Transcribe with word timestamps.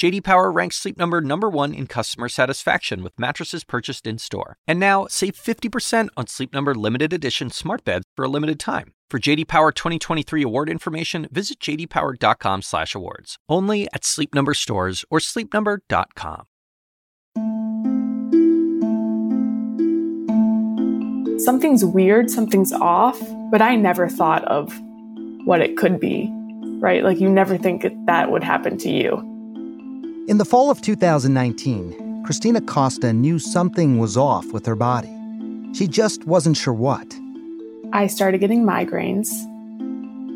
JD 0.00 0.24
Power 0.24 0.50
ranks 0.50 0.76
Sleep 0.76 0.96
Number 0.96 1.20
number 1.20 1.50
1 1.50 1.74
in 1.74 1.86
customer 1.86 2.30
satisfaction 2.30 3.02
with 3.02 3.12
mattresses 3.18 3.64
purchased 3.64 4.06
in-store. 4.06 4.56
And 4.66 4.80
now, 4.80 5.06
save 5.10 5.34
50% 5.34 6.08
on 6.16 6.26
Sleep 6.26 6.54
Number 6.54 6.74
limited 6.74 7.12
edition 7.12 7.50
smart 7.50 7.84
beds 7.84 8.06
for 8.16 8.24
a 8.24 8.28
limited 8.28 8.58
time. 8.58 8.94
For 9.10 9.18
JD 9.18 9.46
Power 9.46 9.72
2023 9.72 10.42
award 10.42 10.70
information, 10.70 11.28
visit 11.30 11.60
jdpower.com/awards. 11.60 13.36
Only 13.46 13.88
at 13.92 14.06
Sleep 14.06 14.34
Number 14.34 14.54
stores 14.54 15.04
or 15.10 15.18
sleepnumber.com. 15.18 16.46
Something's 21.40 21.84
weird, 21.84 22.30
something's 22.30 22.72
off, 22.72 23.20
but 23.50 23.60
I 23.60 23.76
never 23.76 24.08
thought 24.08 24.46
of 24.46 24.72
what 25.44 25.60
it 25.60 25.76
could 25.76 26.00
be. 26.00 26.30
Right? 26.80 27.04
Like 27.04 27.20
you 27.20 27.28
never 27.28 27.58
think 27.58 27.86
that 28.06 28.30
would 28.30 28.42
happen 28.42 28.78
to 28.78 28.88
you. 28.88 29.29
In 30.30 30.38
the 30.38 30.44
fall 30.44 30.70
of 30.70 30.80
2019, 30.80 32.22
Christina 32.24 32.60
Costa 32.60 33.12
knew 33.12 33.40
something 33.40 33.98
was 33.98 34.16
off 34.16 34.52
with 34.52 34.64
her 34.64 34.76
body. 34.76 35.12
She 35.74 35.88
just 35.88 36.24
wasn't 36.24 36.56
sure 36.56 36.72
what. 36.72 37.18
I 37.92 38.06
started 38.06 38.38
getting 38.38 38.64
migraines. 38.64 39.28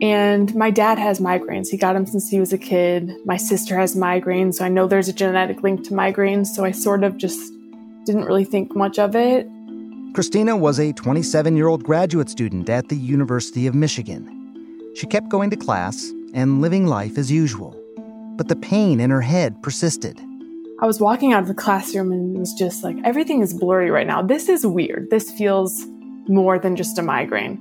And 0.02 0.52
my 0.56 0.72
dad 0.72 0.98
has 0.98 1.20
migraines. 1.20 1.68
He 1.68 1.76
got 1.76 1.92
them 1.92 2.06
since 2.06 2.28
he 2.28 2.40
was 2.40 2.52
a 2.52 2.58
kid. 2.58 3.12
My 3.24 3.36
sister 3.36 3.78
has 3.78 3.94
migraines, 3.94 4.54
so 4.54 4.64
I 4.64 4.68
know 4.68 4.88
there's 4.88 5.06
a 5.06 5.12
genetic 5.12 5.62
link 5.62 5.84
to 5.84 5.92
migraines, 5.92 6.48
so 6.48 6.64
I 6.64 6.72
sort 6.72 7.04
of 7.04 7.16
just 7.16 7.52
didn't 8.04 8.24
really 8.24 8.44
think 8.44 8.74
much 8.74 8.98
of 8.98 9.14
it. 9.14 9.46
Christina 10.12 10.56
was 10.56 10.80
a 10.80 10.92
27 10.92 11.56
year 11.56 11.68
old 11.68 11.84
graduate 11.84 12.28
student 12.28 12.68
at 12.68 12.88
the 12.88 12.96
University 12.96 13.68
of 13.68 13.76
Michigan. 13.76 14.26
She 14.96 15.06
kept 15.06 15.28
going 15.28 15.50
to 15.50 15.56
class 15.56 16.12
and 16.34 16.60
living 16.60 16.88
life 16.88 17.16
as 17.16 17.30
usual, 17.30 17.80
but 18.36 18.48
the 18.48 18.56
pain 18.56 19.00
in 19.00 19.10
her 19.10 19.20
head 19.20 19.62
persisted. 19.62 20.20
I 20.80 20.86
was 20.86 21.00
walking 21.00 21.32
out 21.32 21.42
of 21.42 21.48
the 21.48 21.54
classroom 21.54 22.12
and 22.12 22.36
it 22.36 22.38
was 22.38 22.52
just 22.52 22.82
like, 22.82 22.96
everything 23.04 23.40
is 23.40 23.54
blurry 23.54 23.90
right 23.90 24.06
now. 24.06 24.22
This 24.22 24.48
is 24.48 24.66
weird. 24.66 25.08
This 25.10 25.30
feels 25.30 25.86
more 26.26 26.58
than 26.58 26.76
just 26.76 26.98
a 26.98 27.02
migraine. 27.02 27.56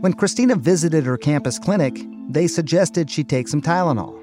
When 0.00 0.12
Christina 0.12 0.54
visited 0.54 1.04
her 1.04 1.16
campus 1.16 1.58
clinic, 1.58 2.06
they 2.28 2.46
suggested 2.46 3.10
she 3.10 3.24
take 3.24 3.48
some 3.48 3.62
Tylenol. 3.62 4.14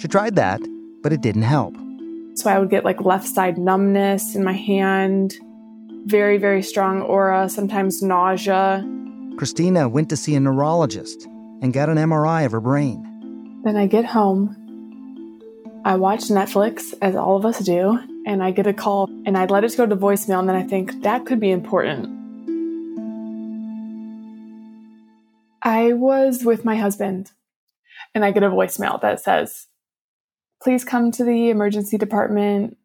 She 0.00 0.08
tried 0.08 0.36
that, 0.36 0.60
but 1.02 1.12
it 1.12 1.20
didn't 1.20 1.42
help. 1.42 1.74
So 2.34 2.50
I 2.50 2.58
would 2.58 2.70
get 2.70 2.84
like 2.84 3.00
left 3.00 3.26
side 3.26 3.58
numbness 3.58 4.34
in 4.34 4.44
my 4.44 4.52
hand, 4.52 5.34
very, 6.06 6.36
very 6.36 6.62
strong 6.62 7.00
aura, 7.02 7.48
sometimes 7.48 8.02
nausea. 8.02 8.84
Christina 9.36 9.88
went 9.88 10.08
to 10.10 10.16
see 10.16 10.34
a 10.34 10.40
neurologist 10.40 11.26
and 11.62 11.72
got 11.72 11.88
an 11.88 11.96
MRI 11.96 12.44
of 12.44 12.52
her 12.52 12.60
brain. 12.60 13.62
Then 13.64 13.76
I 13.76 13.86
get 13.86 14.04
home. 14.04 14.56
I 15.86 15.96
watch 15.96 16.22
Netflix, 16.30 16.94
as 17.02 17.14
all 17.14 17.36
of 17.36 17.44
us 17.44 17.58
do, 17.58 17.98
and 18.26 18.42
I 18.42 18.52
get 18.52 18.66
a 18.66 18.72
call 18.72 19.10
and 19.26 19.36
I'd 19.36 19.50
let 19.50 19.64
it 19.64 19.76
go 19.76 19.84
to 19.84 19.94
voicemail, 19.94 20.38
and 20.38 20.48
then 20.48 20.56
I 20.56 20.62
think 20.62 21.02
that 21.02 21.26
could 21.26 21.38
be 21.38 21.50
important. 21.50 22.08
I 25.62 25.92
was 25.92 26.42
with 26.42 26.64
my 26.64 26.76
husband 26.76 27.32
and 28.14 28.24
I 28.24 28.30
get 28.30 28.42
a 28.42 28.48
voicemail 28.48 28.98
that 29.02 29.20
says, 29.20 29.66
please 30.62 30.84
come 30.84 31.10
to 31.12 31.24
the 31.24 31.50
emergency 31.50 31.98
department. 31.98 32.78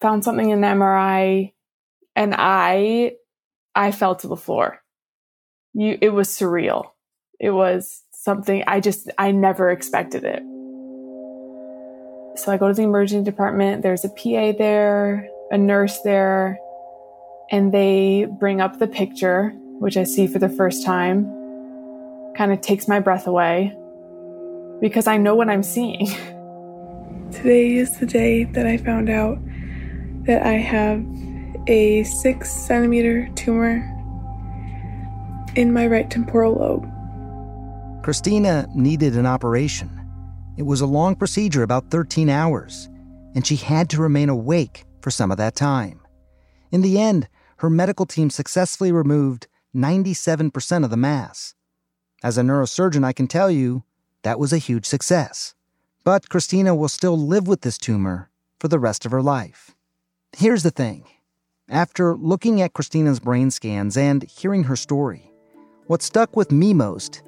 Found 0.00 0.24
something 0.24 0.48
in 0.48 0.62
the 0.62 0.68
MRI. 0.68 1.52
And 2.16 2.34
I, 2.36 3.12
I 3.74 3.92
fell 3.92 4.16
to 4.16 4.28
the 4.28 4.36
floor. 4.36 4.82
You, 5.74 5.98
it 6.00 6.10
was 6.10 6.28
surreal. 6.28 6.90
It 7.38 7.50
was 7.50 8.02
something 8.12 8.64
I 8.66 8.80
just, 8.80 9.10
I 9.18 9.32
never 9.32 9.70
expected 9.70 10.24
it. 10.24 10.42
So 12.34 12.50
I 12.50 12.56
go 12.56 12.68
to 12.68 12.74
the 12.74 12.82
emergency 12.82 13.24
department. 13.24 13.82
There's 13.82 14.04
a 14.04 14.08
PA 14.08 14.52
there, 14.56 15.28
a 15.50 15.58
nurse 15.58 16.00
there, 16.00 16.58
and 17.50 17.72
they 17.72 18.26
bring 18.38 18.60
up 18.60 18.78
the 18.78 18.86
picture, 18.86 19.50
which 19.78 19.96
I 19.96 20.04
see 20.04 20.26
for 20.26 20.38
the 20.38 20.48
first 20.48 20.84
time 20.84 21.24
kind 22.36 22.50
of 22.52 22.60
takes 22.62 22.88
my 22.88 22.98
breath 22.98 23.26
away 23.26 23.76
because 24.80 25.06
I 25.06 25.18
know 25.18 25.34
what 25.34 25.50
I'm 25.50 25.62
seeing. 25.62 26.06
Today 27.32 27.74
is 27.74 27.98
the 27.98 28.06
day 28.06 28.44
that 28.44 28.66
I 28.66 28.78
found 28.78 29.10
out 29.10 29.38
that 30.24 30.44
I 30.46 30.54
have 30.54 31.04
a 31.66 32.04
six 32.04 32.50
centimeter 32.50 33.28
tumor 33.34 33.88
in 35.54 35.72
my 35.72 35.86
right 35.86 36.10
temporal 36.10 36.54
lobe. 36.54 36.88
Christina 38.02 38.66
needed 38.74 39.16
an 39.16 39.26
operation. 39.26 40.01
It 40.56 40.64
was 40.64 40.80
a 40.80 40.86
long 40.86 41.16
procedure, 41.16 41.62
about 41.62 41.90
13 41.90 42.28
hours, 42.28 42.88
and 43.34 43.46
she 43.46 43.56
had 43.56 43.88
to 43.90 44.02
remain 44.02 44.28
awake 44.28 44.84
for 45.00 45.10
some 45.10 45.30
of 45.30 45.38
that 45.38 45.54
time. 45.54 46.00
In 46.70 46.82
the 46.82 47.00
end, 47.00 47.28
her 47.58 47.70
medical 47.70 48.06
team 48.06 48.28
successfully 48.28 48.92
removed 48.92 49.46
97% 49.74 50.84
of 50.84 50.90
the 50.90 50.96
mass. 50.96 51.54
As 52.22 52.36
a 52.36 52.42
neurosurgeon, 52.42 53.04
I 53.04 53.12
can 53.12 53.26
tell 53.26 53.50
you 53.50 53.84
that 54.22 54.38
was 54.38 54.52
a 54.52 54.58
huge 54.58 54.86
success. 54.86 55.54
But 56.04 56.28
Christina 56.28 56.74
will 56.74 56.88
still 56.88 57.16
live 57.16 57.46
with 57.46 57.62
this 57.62 57.78
tumor 57.78 58.30
for 58.58 58.68
the 58.68 58.78
rest 58.78 59.06
of 59.06 59.12
her 59.12 59.22
life. 59.22 59.72
Here's 60.36 60.62
the 60.62 60.70
thing 60.70 61.04
after 61.68 62.14
looking 62.14 62.60
at 62.60 62.74
Christina's 62.74 63.20
brain 63.20 63.50
scans 63.50 63.96
and 63.96 64.22
hearing 64.24 64.64
her 64.64 64.76
story, 64.76 65.32
what 65.86 66.02
stuck 66.02 66.36
with 66.36 66.52
me 66.52 66.74
most 66.74 67.22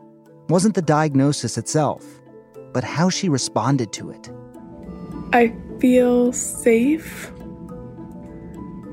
wasn't 0.48 0.74
the 0.74 0.82
diagnosis 0.82 1.56
itself, 1.56 2.04
but 2.74 2.84
how 2.84 3.08
she 3.08 3.30
responded 3.30 3.92
to 3.92 4.10
it. 4.10 4.28
I 5.32 5.54
feel 5.80 6.32
safe. 6.32 7.32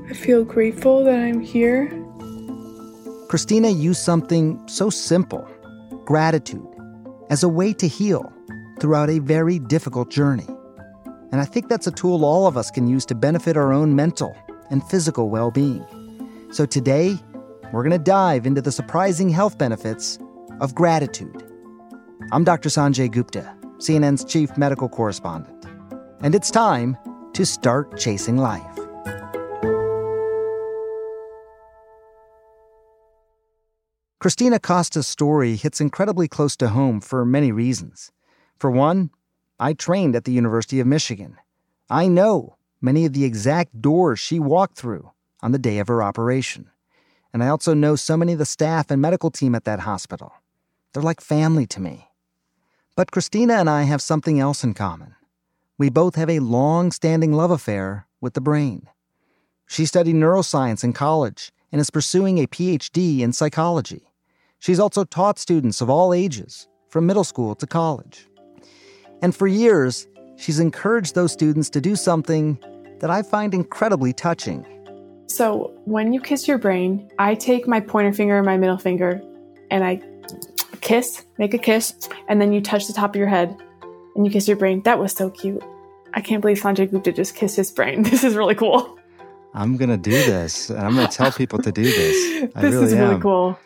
I 0.08 0.14
feel 0.14 0.44
grateful 0.44 1.04
that 1.04 1.18
I'm 1.18 1.40
here. 1.40 1.90
Christina 3.28 3.68
used 3.68 4.00
something 4.02 4.60
so 4.68 4.88
simple 4.88 5.46
gratitude 6.04 6.66
as 7.30 7.42
a 7.42 7.48
way 7.48 7.72
to 7.72 7.86
heal 7.86 8.32
throughout 8.80 9.08
a 9.08 9.18
very 9.18 9.58
difficult 9.58 10.10
journey. 10.10 10.46
And 11.30 11.40
I 11.40 11.44
think 11.44 11.68
that's 11.68 11.86
a 11.86 11.92
tool 11.92 12.24
all 12.24 12.46
of 12.46 12.56
us 12.56 12.70
can 12.70 12.86
use 12.86 13.06
to 13.06 13.14
benefit 13.14 13.56
our 13.56 13.72
own 13.72 13.96
mental 13.96 14.36
and 14.70 14.82
physical 14.88 15.30
well 15.30 15.50
being. 15.50 15.84
So 16.52 16.66
today, 16.66 17.18
we're 17.72 17.82
going 17.82 17.98
to 17.98 17.98
dive 17.98 18.46
into 18.46 18.60
the 18.60 18.72
surprising 18.72 19.30
health 19.30 19.56
benefits 19.56 20.18
of 20.60 20.74
gratitude. 20.74 21.42
I'm 22.32 22.44
Dr. 22.44 22.68
Sanjay 22.68 23.10
Gupta, 23.10 23.56
CNN's 23.82 24.24
chief 24.24 24.56
medical 24.56 24.88
correspondent. 24.88 25.66
And 26.20 26.36
it's 26.36 26.52
time 26.52 26.96
to 27.32 27.44
start 27.44 27.98
chasing 27.98 28.36
life. 28.36 28.78
Christina 34.20 34.60
Costa's 34.60 35.08
story 35.08 35.56
hits 35.56 35.80
incredibly 35.80 36.28
close 36.28 36.56
to 36.58 36.68
home 36.68 37.00
for 37.00 37.24
many 37.24 37.50
reasons. 37.50 38.12
For 38.56 38.70
one, 38.70 39.10
I 39.58 39.72
trained 39.72 40.14
at 40.14 40.26
the 40.26 40.32
University 40.32 40.78
of 40.78 40.86
Michigan. 40.86 41.36
I 41.90 42.06
know 42.06 42.54
many 42.80 43.04
of 43.04 43.14
the 43.14 43.24
exact 43.24 43.82
doors 43.82 44.20
she 44.20 44.38
walked 44.38 44.76
through 44.76 45.10
on 45.42 45.50
the 45.50 45.58
day 45.58 45.80
of 45.80 45.88
her 45.88 46.04
operation. 46.04 46.70
And 47.32 47.42
I 47.42 47.48
also 47.48 47.74
know 47.74 47.96
so 47.96 48.16
many 48.16 48.34
of 48.34 48.38
the 48.38 48.46
staff 48.46 48.92
and 48.92 49.02
medical 49.02 49.32
team 49.32 49.56
at 49.56 49.64
that 49.64 49.80
hospital. 49.80 50.32
They're 50.92 51.02
like 51.02 51.20
family 51.20 51.66
to 51.66 51.80
me. 51.80 52.11
But 52.94 53.10
Christina 53.10 53.54
and 53.54 53.70
I 53.70 53.84
have 53.84 54.02
something 54.02 54.38
else 54.38 54.62
in 54.62 54.74
common. 54.74 55.14
We 55.78 55.88
both 55.88 56.14
have 56.16 56.28
a 56.28 56.40
long 56.40 56.90
standing 56.92 57.32
love 57.32 57.50
affair 57.50 58.06
with 58.20 58.34
the 58.34 58.40
brain. 58.42 58.86
She 59.66 59.86
studied 59.86 60.16
neuroscience 60.16 60.84
in 60.84 60.92
college 60.92 61.52
and 61.72 61.80
is 61.80 61.88
pursuing 61.88 62.36
a 62.38 62.46
PhD 62.46 63.20
in 63.20 63.32
psychology. 63.32 64.02
She's 64.58 64.78
also 64.78 65.04
taught 65.04 65.38
students 65.38 65.80
of 65.80 65.88
all 65.88 66.12
ages, 66.12 66.68
from 66.90 67.06
middle 67.06 67.24
school 67.24 67.54
to 67.54 67.66
college. 67.66 68.28
And 69.22 69.34
for 69.34 69.46
years, 69.46 70.06
she's 70.36 70.60
encouraged 70.60 71.14
those 71.14 71.32
students 71.32 71.70
to 71.70 71.80
do 71.80 71.96
something 71.96 72.58
that 73.00 73.10
I 73.10 73.22
find 73.22 73.54
incredibly 73.54 74.12
touching. 74.12 74.66
So, 75.28 75.72
when 75.86 76.12
you 76.12 76.20
kiss 76.20 76.46
your 76.46 76.58
brain, 76.58 77.10
I 77.18 77.36
take 77.36 77.66
my 77.66 77.80
pointer 77.80 78.12
finger 78.12 78.36
and 78.36 78.44
my 78.44 78.58
middle 78.58 78.76
finger 78.76 79.22
and 79.70 79.82
I 79.82 80.02
kiss, 80.82 81.24
make 81.38 81.54
a 81.54 81.58
kiss, 81.58 81.94
and 82.28 82.40
then 82.40 82.52
you 82.52 82.60
touch 82.60 82.86
the 82.86 82.92
top 82.92 83.10
of 83.10 83.16
your 83.16 83.28
head 83.28 83.56
and 84.14 84.26
you 84.26 84.30
kiss 84.30 84.46
your 84.46 84.56
brain. 84.56 84.82
That 84.82 84.98
was 84.98 85.12
so 85.12 85.30
cute. 85.30 85.62
I 86.14 86.20
can't 86.20 86.42
believe 86.42 86.60
Sanjay 86.60 86.90
Gupta 86.90 87.12
just 87.12 87.34
kissed 87.34 87.56
his 87.56 87.70
brain. 87.70 88.02
This 88.10 88.24
is 88.24 88.34
really 88.34 88.54
cool. 88.54 88.98
I'm 89.54 89.76
gonna 89.76 89.96
do 89.96 90.10
this. 90.10 90.70
And 90.70 90.80
I'm 90.80 90.94
gonna 90.94 91.08
tell 91.08 91.32
people 91.42 91.58
to 91.60 91.72
do 91.72 91.84
this. 91.84 92.50
I 92.54 92.60
this 92.60 92.74
really 92.74 92.86
is 92.86 92.94
am. 92.94 93.08
really 93.08 93.20
cool. 93.20 93.58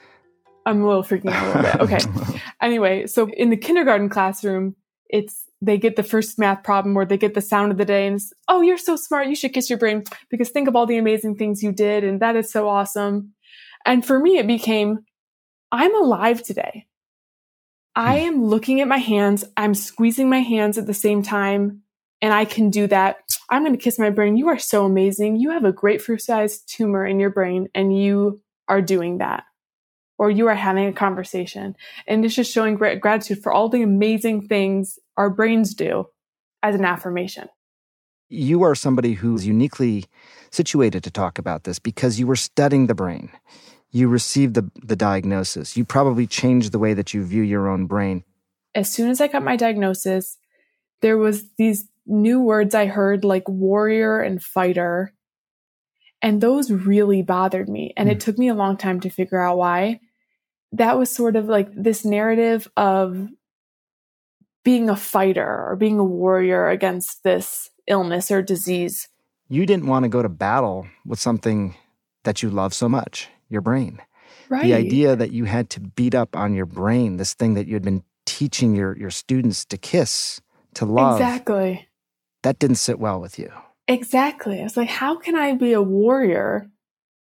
I'm 0.65 0.83
a 0.83 0.87
little 0.87 1.03
freaking 1.03 1.31
out 1.31 1.45
a 1.45 1.63
little 1.63 1.87
bit. 1.87 2.03
Okay. 2.03 2.41
anyway, 2.61 3.07
so 3.07 3.29
in 3.29 3.51
the 3.51 3.57
kindergarten 3.57 4.09
classroom, 4.09 4.75
it's 5.09 5.45
they 5.63 5.79
get 5.79 5.97
the 5.97 6.03
first 6.03 6.39
math 6.39 6.63
problem 6.63 6.97
or 6.97 7.05
they 7.05 7.17
get 7.17 7.35
the 7.35 7.41
sound 7.41 7.73
of 7.73 7.79
the 7.79 7.85
day 7.85 8.07
and 8.07 8.21
oh 8.49 8.61
you're 8.61 8.77
so 8.77 8.97
smart 8.97 9.29
you 9.29 9.35
should 9.35 9.53
kiss 9.53 9.71
your 9.71 9.79
brain 9.79 10.05
because 10.31 10.51
think 10.51 10.69
of 10.69 10.77
all 10.77 10.87
the 10.87 10.99
amazing 10.99 11.35
things 11.35 11.63
you 11.63 11.73
did 11.73 12.05
and 12.05 12.21
that 12.21 12.37
is 12.37 12.51
so 12.51 12.69
awesome 12.69 13.33
and 13.85 14.05
for 14.05 14.19
me 14.19 14.39
it 14.39 14.47
became 14.47 14.99
i'm 15.73 15.95
alive 15.95 16.43
today 16.43 16.87
i 17.97 18.21
hmm. 18.21 18.27
am 18.27 18.45
looking 18.45 18.81
at 18.81 18.89
my 18.89 18.99
hands 18.99 19.45
i'm 19.57 19.75
squeezing 19.75 20.31
my 20.31 20.41
hands 20.41 20.79
at 20.79 20.87
the 20.87 20.95
same 20.95 21.23
time 21.23 21.83
and 22.23 22.33
i 22.33 22.45
can 22.45 22.71
do 22.71 22.87
that 22.87 23.17
i'm 23.51 23.63
going 23.63 23.77
to 23.77 23.83
kiss 23.83 23.99
my 23.99 24.11
brain 24.11 24.37
you 24.37 24.49
are 24.49 24.59
so 24.59 24.85
amazing 24.85 25.37
you 25.37 25.51
have 25.51 25.65
a 25.65 25.73
grapefruit 25.73 26.23
sized 26.23 26.69
tumor 26.69 27.05
in 27.05 27.19
your 27.19 27.31
brain 27.31 27.69
and 27.75 27.99
you 27.99 28.41
are 28.69 28.83
doing 28.83 29.19
that 29.19 29.45
or 30.19 30.31
you 30.31 30.49
are 30.49 30.55
having 30.55 30.87
a 30.87 30.93
conversation. 30.93 31.77
And 32.07 32.25
it's 32.25 32.35
just 32.35 32.53
showing 32.53 32.77
great 32.77 33.01
gratitude 33.01 33.43
for 33.43 33.53
all 33.53 33.69
the 33.69 33.83
amazing 33.83 34.49
things 34.49 34.99
our 35.17 35.31
brains 35.31 35.75
do 35.75 36.07
as 36.63 36.75
an 36.75 36.85
affirmation. 36.85 37.49
You 38.29 38.63
are 38.63 38.75
somebody 38.75 39.13
who's 39.13 39.47
uniquely 39.47 40.07
situated 40.51 41.05
to 41.05 41.11
talk 41.11 41.39
about 41.39 41.65
this 41.65 41.79
because 41.79 42.19
you 42.19 42.27
were 42.27 42.37
studying 42.37 42.87
the 42.87 42.95
brain. 42.95 43.31
You 43.91 44.09
received 44.09 44.55
the, 44.55 44.71
the 44.83 44.97
diagnosis. 44.97 45.77
You 45.77 45.85
probably 45.85 46.27
changed 46.27 46.73
the 46.73 46.79
way 46.79 46.95
that 46.95 47.15
you 47.15 47.25
view 47.25 47.43
your 47.43 47.69
own 47.69 47.87
brain. 47.87 48.25
As 48.75 48.93
soon 48.93 49.11
as 49.11 49.21
I 49.21 49.29
got 49.29 49.43
my 49.43 49.57
diagnosis, 49.57 50.37
there 51.01 51.17
was 51.17 51.45
these 51.57 51.89
new 52.07 52.41
words 52.41 52.75
I 52.75 52.87
heard 52.87 53.25
like 53.25 53.49
warrior 53.49 54.21
and 54.21 54.43
fighter. 54.43 55.13
And 56.21 56.41
those 56.41 56.71
really 56.71 57.23
bothered 57.23 57.69
me. 57.69 57.93
And 57.97 58.09
mm. 58.09 58.13
it 58.13 58.21
took 58.21 58.39
me 58.39 58.49
a 58.49 58.55
long 58.55 58.77
time 58.77 59.01
to 59.01 59.11
figure 59.11 59.41
out 59.41 59.59
why 59.59 60.01
that 60.73 60.99
was 60.99 61.15
sort 61.15 61.37
of 61.37 61.47
like 61.47 61.69
this 61.75 62.05
narrative 62.05 62.69
of 62.77 63.29
being 64.65 64.91
a 64.91 64.97
fighter 64.97 65.69
or 65.69 65.77
being 65.77 65.99
a 65.99 66.05
warrior 66.05 66.69
against 66.69 67.23
this 67.23 67.71
illness 67.87 68.31
or 68.31 68.43
disease. 68.43 69.09
You 69.49 69.65
didn't 69.65 69.87
want 69.87 70.03
to 70.03 70.09
go 70.09 70.23
to 70.23 70.29
battle 70.29 70.89
with 71.05 71.21
something 71.21 71.77
that 72.25 72.43
you 72.43 72.51
love 72.51 72.75
so 72.75 72.89
much, 72.89 73.29
your 73.49 73.61
brain. 73.61 74.01
Right. 74.49 74.63
The 74.63 74.75
idea 74.75 75.17
that 75.17 75.33
you 75.33 75.45
had 75.45 75.71
to 75.71 75.81
beat 75.81 76.15
up 76.15 76.37
on 76.37 76.55
your 76.55 76.67
brain, 76.67 77.17
this 77.17 77.35
thing 77.35 77.55
that 77.55 77.67
you 77.67 77.75
had 77.75 77.83
been 77.83 78.03
teaching 78.25 78.75
your, 78.75 78.97
your 78.97 79.11
students 79.11 79.65
to 79.67 79.79
kiss, 79.79 80.41
to 80.75 80.85
love. 80.85 81.21
Exactly. 81.21 81.89
That 82.43 82.59
didn't 82.59 82.77
sit 82.77 82.99
well 82.99 83.21
with 83.21 83.39
you. 83.39 83.53
Exactly. 83.89 84.61
I 84.61 84.65
was 84.65 84.77
like, 84.77 84.89
how 84.89 85.17
can 85.17 85.37
I 85.37 85.55
be 85.55 85.73
a 85.73 85.83
warrior 85.83 86.71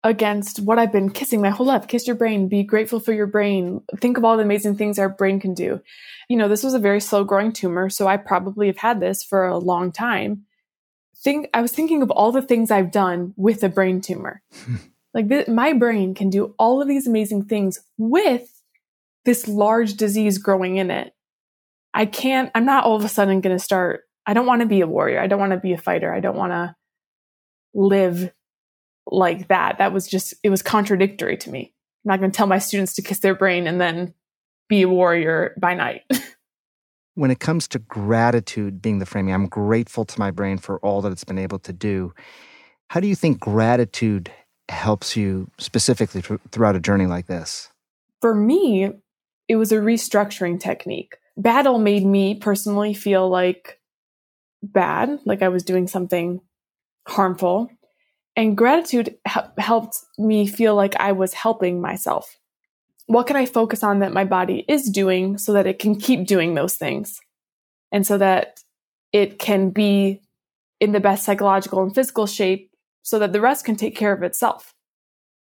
against 0.05 0.61
what 0.61 0.79
I've 0.79 0.93
been 0.93 1.11
kissing 1.11 1.41
my 1.41 1.49
whole 1.49 1.67
life. 1.67 1.88
Kiss 1.88 2.06
your 2.06 2.15
brain, 2.15 2.47
be 2.47 2.62
grateful 2.62 3.00
for 3.00 3.15
your 3.15 3.26
brain, 3.26 3.81
think 3.97 4.19
of 4.19 4.25
all 4.25 4.37
the 4.37 4.43
amazing 4.43 4.76
things 4.76 4.99
our 4.99 5.09
brain 5.09 5.41
can 5.41 5.55
do. 5.55 5.81
You 6.29 6.37
know, 6.37 6.47
this 6.47 6.62
was 6.62 6.75
a 6.75 6.79
very 6.79 7.00
slow 7.00 7.25
growing 7.25 7.53
tumor, 7.53 7.88
so 7.88 8.06
I 8.06 8.19
probably 8.19 8.67
have 8.67 8.76
had 8.76 9.00
this 9.00 9.25
for 9.25 9.47
a 9.47 9.59
long 9.59 9.91
time. 9.91 10.44
Think 11.17 11.49
I 11.55 11.62
was 11.62 11.73
thinking 11.73 12.03
of 12.03 12.11
all 12.11 12.32
the 12.32 12.43
things 12.43 12.71
I've 12.71 12.91
done 12.91 13.32
with 13.37 13.65
a 13.65 13.71
brain 13.71 14.03
tumor. 14.03 14.43
like 15.14 15.28
th- 15.28 15.49
my 15.49 15.72
brain 15.72 16.14
can 16.14 16.28
do 16.28 16.55
all 16.58 16.82
of 16.82 16.88
these 16.88 17.06
amazing 17.06 17.44
things 17.44 17.81
with 17.96 18.50
this 19.25 19.49
large 19.49 19.94
disease 19.94 20.37
growing 20.38 20.76
in 20.76 20.90
it. 20.90 21.14
I 21.94 22.06
can't 22.06 22.50
I'm 22.55 22.66
not 22.66 22.84
all 22.84 22.96
of 22.96 23.05
a 23.05 23.08
sudden 23.08 23.40
going 23.40 23.56
to 23.56 23.62
start 23.62 24.05
I 24.26 24.34
don't 24.34 24.46
want 24.46 24.61
to 24.61 24.66
be 24.66 24.81
a 24.81 24.87
warrior. 24.87 25.20
I 25.20 25.26
don't 25.26 25.40
want 25.40 25.52
to 25.52 25.58
be 25.58 25.72
a 25.72 25.78
fighter. 25.78 26.12
I 26.12 26.20
don't 26.20 26.37
want 26.37 26.52
to 26.52 26.75
live 27.75 28.32
like 29.06 29.49
that. 29.49 29.78
That 29.78 29.93
was 29.93 30.06
just, 30.06 30.34
it 30.43 30.50
was 30.50 30.62
contradictory 30.62 31.37
to 31.38 31.50
me. 31.50 31.75
I'm 32.05 32.11
not 32.11 32.20
going 32.20 32.31
to 32.31 32.37
tell 32.37 32.46
my 32.46 32.58
students 32.58 32.94
to 32.94 33.02
kiss 33.02 33.19
their 33.19 33.34
brain 33.34 33.66
and 33.66 33.81
then 33.81 34.14
be 34.69 34.82
a 34.82 34.88
warrior 34.88 35.55
by 35.58 35.75
night. 35.75 36.02
when 37.14 37.31
it 37.31 37.40
comes 37.40 37.69
to 37.69 37.78
gratitude 37.78 38.81
being 38.81 38.99
the 38.99 39.06
framing, 39.06 39.34
I'm 39.34 39.46
grateful 39.46 40.05
to 40.06 40.19
my 40.19 40.31
brain 40.31 40.58
for 40.58 40.78
all 40.78 41.02
that 41.02 41.12
it's 41.12 41.25
been 41.25 41.38
able 41.38 41.58
to 41.61 41.72
do. 41.72 42.14
How 42.88 43.00
do 43.00 43.08
you 43.08 43.14
think 43.14 43.40
gratitude 43.40 44.31
helps 44.69 45.16
you 45.16 45.50
specifically 45.58 46.22
throughout 46.50 46.76
a 46.76 46.81
journey 46.81 47.06
like 47.06 47.26
this? 47.26 47.70
For 48.20 48.34
me, 48.34 48.90
it 49.49 49.56
was 49.56 49.72
a 49.72 49.76
restructuring 49.76 50.61
technique. 50.61 51.16
Battle 51.37 51.78
made 51.78 52.05
me 52.05 52.37
personally 52.37 52.94
feel 52.94 53.28
like 53.28 53.81
bad, 54.62 55.19
like 55.25 55.43
I 55.43 55.49
was 55.49 55.62
doing 55.62 55.87
something 55.87 56.40
harmful. 57.06 57.70
And 58.37 58.56
gratitude 58.56 59.16
helped 59.58 59.99
me 60.19 60.46
feel 60.46 60.75
like 60.75 60.96
I 60.96 61.12
was 61.12 61.34
helping 61.34 61.81
myself. 61.81 62.38
What 63.06 63.26
can 63.26 63.37
I 63.37 63.46
focus 63.46 63.84
on 63.84 63.99
that 63.99 64.12
my 64.12 64.25
body 64.25 64.64
is 64.66 64.88
doing 64.88 65.38
so 65.38 65.52
that 65.52 65.66
it 65.66 65.78
can 65.78 65.96
keep 65.96 66.26
doing 66.26 66.55
those 66.55 66.76
things? 66.76 67.20
And 67.93 68.06
so 68.06 68.19
that 68.19 68.61
it 69.12 69.38
can 69.38 69.70
be 69.70 70.20
in 70.81 70.93
the 70.93 71.00
best 71.00 71.25
psychological 71.25 71.82
and 71.82 71.94
physical 71.94 72.26
shape 72.26 72.70
so 73.05 73.21
that 73.21 73.33
the 73.33 73.41
rest 73.41 73.65
can 73.65 73.77
take 73.77 73.95
care 73.95 74.12
of 74.12 74.25
itself. 74.25 74.75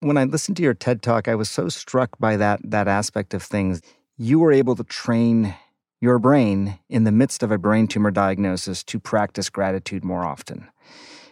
When 0.01 0.19
I 0.19 0.25
listened 0.25 0.59
to 0.59 0.63
your 0.63 0.75
TED 0.75 1.01
talk, 1.01 1.29
I 1.29 1.35
was 1.35 1.49
so 1.49 1.71
struck 1.71 2.19
by 2.19 2.37
that 2.37 2.61
that 2.63 2.89
aspect 2.89 3.33
of 3.33 3.43
things. 3.43 3.81
You 4.19 4.39
were 4.39 4.53
able 4.53 4.77
to 4.77 4.85
train 4.85 5.55
your 6.03 6.19
brain 6.19 6.79
in 6.91 7.05
the 7.05 7.13
midst 7.13 7.43
of 7.43 7.51
a 7.51 7.57
brain 7.57 7.89
tumor 7.89 8.11
diagnosis 8.11 8.85
to 8.85 9.01
practice 9.01 9.49
gratitude 9.49 10.05
more 10.05 10.23
often 10.23 10.69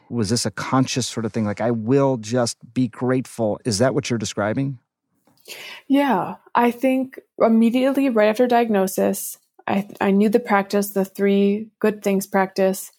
was 0.08 0.28
this 0.28 0.44
a 0.44 0.50
conscious 0.50 1.06
sort 1.06 1.24
of 1.24 1.32
thing 1.32 1.44
like 1.44 1.60
i 1.60 1.70
will 1.70 2.16
just 2.16 2.56
be 2.74 2.88
grateful 2.88 3.58
is 3.64 3.78
that 3.78 3.94
what 3.94 4.08
you're 4.08 4.18
describing 4.18 4.78
yeah 5.88 6.36
i 6.54 6.70
think 6.70 7.18
immediately 7.38 8.08
right 8.08 8.28
after 8.28 8.46
diagnosis 8.46 9.38
i 9.66 9.86
i 10.00 10.10
knew 10.10 10.28
the 10.28 10.40
practice 10.40 10.90
the 10.90 11.04
three 11.04 11.68
good 11.78 12.02
things 12.02 12.26
practice 12.26 12.92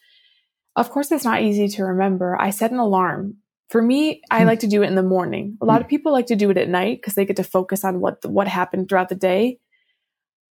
of 0.75 0.89
course 0.89 1.11
it's 1.11 1.25
not 1.25 1.41
easy 1.41 1.67
to 1.67 1.83
remember 1.83 2.35
i 2.39 2.49
set 2.49 2.71
an 2.71 2.79
alarm 2.79 3.35
for 3.69 3.81
me 3.81 4.21
i 4.31 4.41
hmm. 4.41 4.47
like 4.47 4.59
to 4.59 4.67
do 4.67 4.83
it 4.83 4.87
in 4.87 4.95
the 4.95 5.03
morning 5.03 5.57
a 5.61 5.65
lot 5.65 5.77
hmm. 5.77 5.83
of 5.83 5.89
people 5.89 6.11
like 6.11 6.27
to 6.27 6.35
do 6.35 6.49
it 6.49 6.57
at 6.57 6.69
night 6.69 6.97
because 6.99 7.15
they 7.15 7.25
get 7.25 7.35
to 7.35 7.43
focus 7.43 7.83
on 7.83 7.99
what 7.99 8.23
what 8.25 8.47
happened 8.47 8.89
throughout 8.89 9.09
the 9.09 9.15
day 9.15 9.59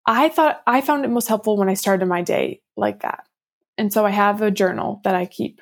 i 0.06 0.28
thought 0.28 0.62
i 0.66 0.80
found 0.80 1.04
it 1.04 1.08
most 1.08 1.28
helpful 1.28 1.56
when 1.56 1.68
i 1.68 1.74
started 1.74 2.06
my 2.06 2.22
day 2.22 2.60
like 2.76 3.02
that 3.02 3.24
and 3.78 3.92
so 3.92 4.04
i 4.04 4.10
have 4.10 4.42
a 4.42 4.50
journal 4.50 5.00
that 5.04 5.14
i 5.14 5.26
keep 5.26 5.60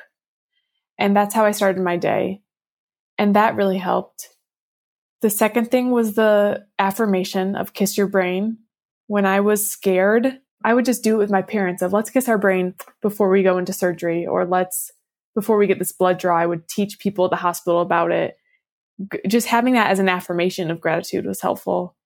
and 1.01 1.17
that's 1.17 1.35
how 1.35 1.47
I 1.47 1.53
started 1.53 1.83
my 1.83 1.97
day. 1.97 2.43
And 3.19 3.35
that 3.35 3.56
really 3.56 3.79
helped. 3.79 4.29
The 5.23 5.31
second 5.31 5.71
thing 5.71 5.91
was 5.91 6.15
the 6.15 6.67
affirmation 6.79 7.56
of 7.56 7.73
kiss 7.73 7.97
your 7.97 8.06
brain. 8.06 8.59
When 9.06 9.27
I 9.27 9.41
was 9.41 9.69
scared, 9.69 10.39
I 10.65 10.75
would 10.75 10.85
just 10.85 11.03
do 11.03 11.15
it 11.15 11.19
with 11.19 11.31
my 11.31 11.43
parents 11.43 11.83
of 11.83 11.93
let's 11.93 12.11
kiss 12.11 12.29
our 12.29 12.39
brain 12.39 12.75
before 13.01 13.31
we 13.31 13.43
go 13.43 13.59
into 13.59 13.73
surgery 13.73 14.27
or 14.27 14.45
let's 14.45 14.91
before 15.34 15.56
we 15.56 15.67
get 15.67 15.79
this 15.79 15.93
blood 15.93 16.19
draw, 16.19 16.37
I 16.37 16.46
would 16.46 16.69
teach 16.69 16.99
people 16.99 17.25
at 17.25 17.31
the 17.31 17.37
hospital 17.37 17.81
about 17.81 18.11
it. 18.11 18.37
Just 19.29 19.46
having 19.46 19.75
that 19.75 19.91
as 19.91 20.01
an 20.01 20.08
affirmation 20.08 20.70
of 20.70 20.81
gratitude 20.81 21.25
was 21.25 21.41
helpful. 21.41 21.96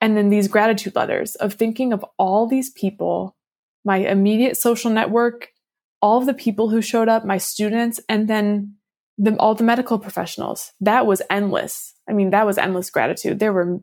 And 0.00 0.16
then 0.16 0.28
these 0.28 0.48
gratitude 0.48 0.96
letters 0.96 1.36
of 1.36 1.54
thinking 1.54 1.92
of 1.92 2.04
all 2.18 2.46
these 2.46 2.70
people, 2.70 3.36
my 3.84 3.98
immediate 3.98 4.56
social 4.56 4.90
network 4.90 5.52
all 6.02 6.18
of 6.18 6.26
the 6.26 6.34
people 6.34 6.68
who 6.68 6.82
showed 6.82 7.08
up, 7.08 7.24
my 7.24 7.38
students, 7.38 8.00
and 8.08 8.28
then 8.28 8.74
the, 9.18 9.36
all 9.38 9.54
the 9.54 9.64
medical 9.64 9.98
professionals. 9.98 10.72
That 10.80 11.06
was 11.06 11.22
endless. 11.30 11.94
I 12.08 12.12
mean, 12.12 12.30
that 12.30 12.46
was 12.46 12.58
endless 12.58 12.90
gratitude. 12.90 13.38
There 13.38 13.52
were 13.52 13.80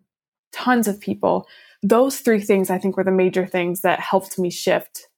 tons 0.52 0.88
of 0.88 1.00
people. 1.00 1.48
Those 1.84 2.20
three 2.20 2.42
things, 2.42 2.70
I 2.70 2.80
think, 2.80 2.98
were 2.98 3.04
the 3.04 3.12
major 3.12 3.46
things 3.46 3.82
that 3.82 4.00
helped 4.00 4.40
me 4.40 4.50
shift 4.50 5.10